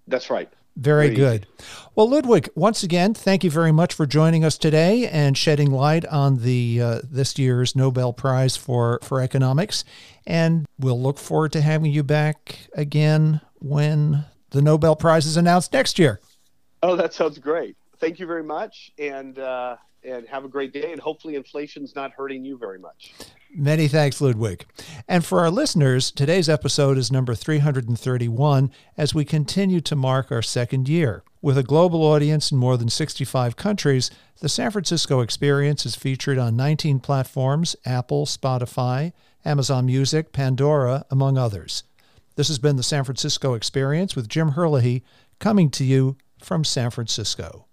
That's 0.07 0.29
right. 0.29 0.49
Very, 0.75 1.09
very 1.09 1.15
good. 1.15 1.45
Well, 1.93 2.09
Ludwig, 2.09 2.49
once 2.55 2.81
again, 2.81 3.13
thank 3.13 3.43
you 3.43 3.51
very 3.51 3.71
much 3.71 3.93
for 3.93 4.07
joining 4.07 4.43
us 4.43 4.57
today 4.57 5.07
and 5.07 5.37
shedding 5.37 5.69
light 5.69 6.03
on 6.07 6.39
the 6.39 6.81
uh, 6.81 7.01
this 7.03 7.37
year's 7.37 7.75
Nobel 7.75 8.11
Prize 8.11 8.55
for 8.55 8.97
for 9.03 9.21
economics. 9.21 9.85
And 10.25 10.65
we'll 10.79 10.99
look 10.99 11.19
forward 11.19 11.51
to 11.51 11.61
having 11.61 11.91
you 11.91 12.01
back 12.03 12.61
again 12.73 13.41
when 13.63 14.25
the 14.51 14.61
Nobel 14.61 14.95
Prize 14.95 15.25
is 15.25 15.37
announced 15.37 15.73
next 15.73 15.97
year. 15.97 16.19
Oh, 16.83 16.95
that 16.95 17.13
sounds 17.13 17.39
great. 17.39 17.75
Thank 17.97 18.19
you 18.19 18.27
very 18.27 18.43
much, 18.43 18.91
and 18.99 19.39
uh, 19.39 19.77
and 20.03 20.27
have 20.27 20.43
a 20.43 20.49
great 20.49 20.73
day. 20.73 20.91
And 20.91 21.01
hopefully, 21.01 21.35
inflation's 21.35 21.95
not 21.95 22.11
hurting 22.11 22.43
you 22.43 22.57
very 22.57 22.77
much. 22.77 23.13
Many 23.55 23.87
thanks, 23.87 24.19
Ludwig. 24.19 24.65
And 25.07 25.23
for 25.23 25.39
our 25.39 25.51
listeners, 25.51 26.11
today's 26.11 26.49
episode 26.49 26.97
is 26.97 27.11
number 27.11 27.35
331 27.35 28.71
as 28.97 29.13
we 29.13 29.23
continue 29.23 29.79
to 29.81 29.95
mark 29.95 30.31
our 30.31 30.41
second 30.41 30.89
year. 30.89 31.23
With 31.41 31.57
a 31.57 31.63
global 31.63 32.03
audience 32.03 32.51
in 32.51 32.57
more 32.57 32.77
than 32.77 32.89
65 32.89 33.55
countries, 33.55 34.09
the 34.41 34.49
San 34.49 34.71
Francisco 34.71 35.19
Experience 35.19 35.85
is 35.85 35.95
featured 35.95 36.39
on 36.39 36.55
19 36.57 36.99
platforms 36.99 37.75
Apple, 37.85 38.25
Spotify, 38.25 39.13
Amazon 39.45 39.85
Music, 39.85 40.33
Pandora, 40.33 41.05
among 41.11 41.37
others. 41.37 41.83
This 42.35 42.47
has 42.47 42.59
been 42.59 42.77
the 42.77 42.83
San 42.83 43.03
Francisco 43.03 43.53
Experience 43.53 44.15
with 44.15 44.27
Jim 44.27 44.49
Herlihy 44.49 45.03
coming 45.39 45.69
to 45.71 45.83
you 45.83 46.17
from 46.39 46.63
San 46.63 46.89
Francisco. 46.89 47.67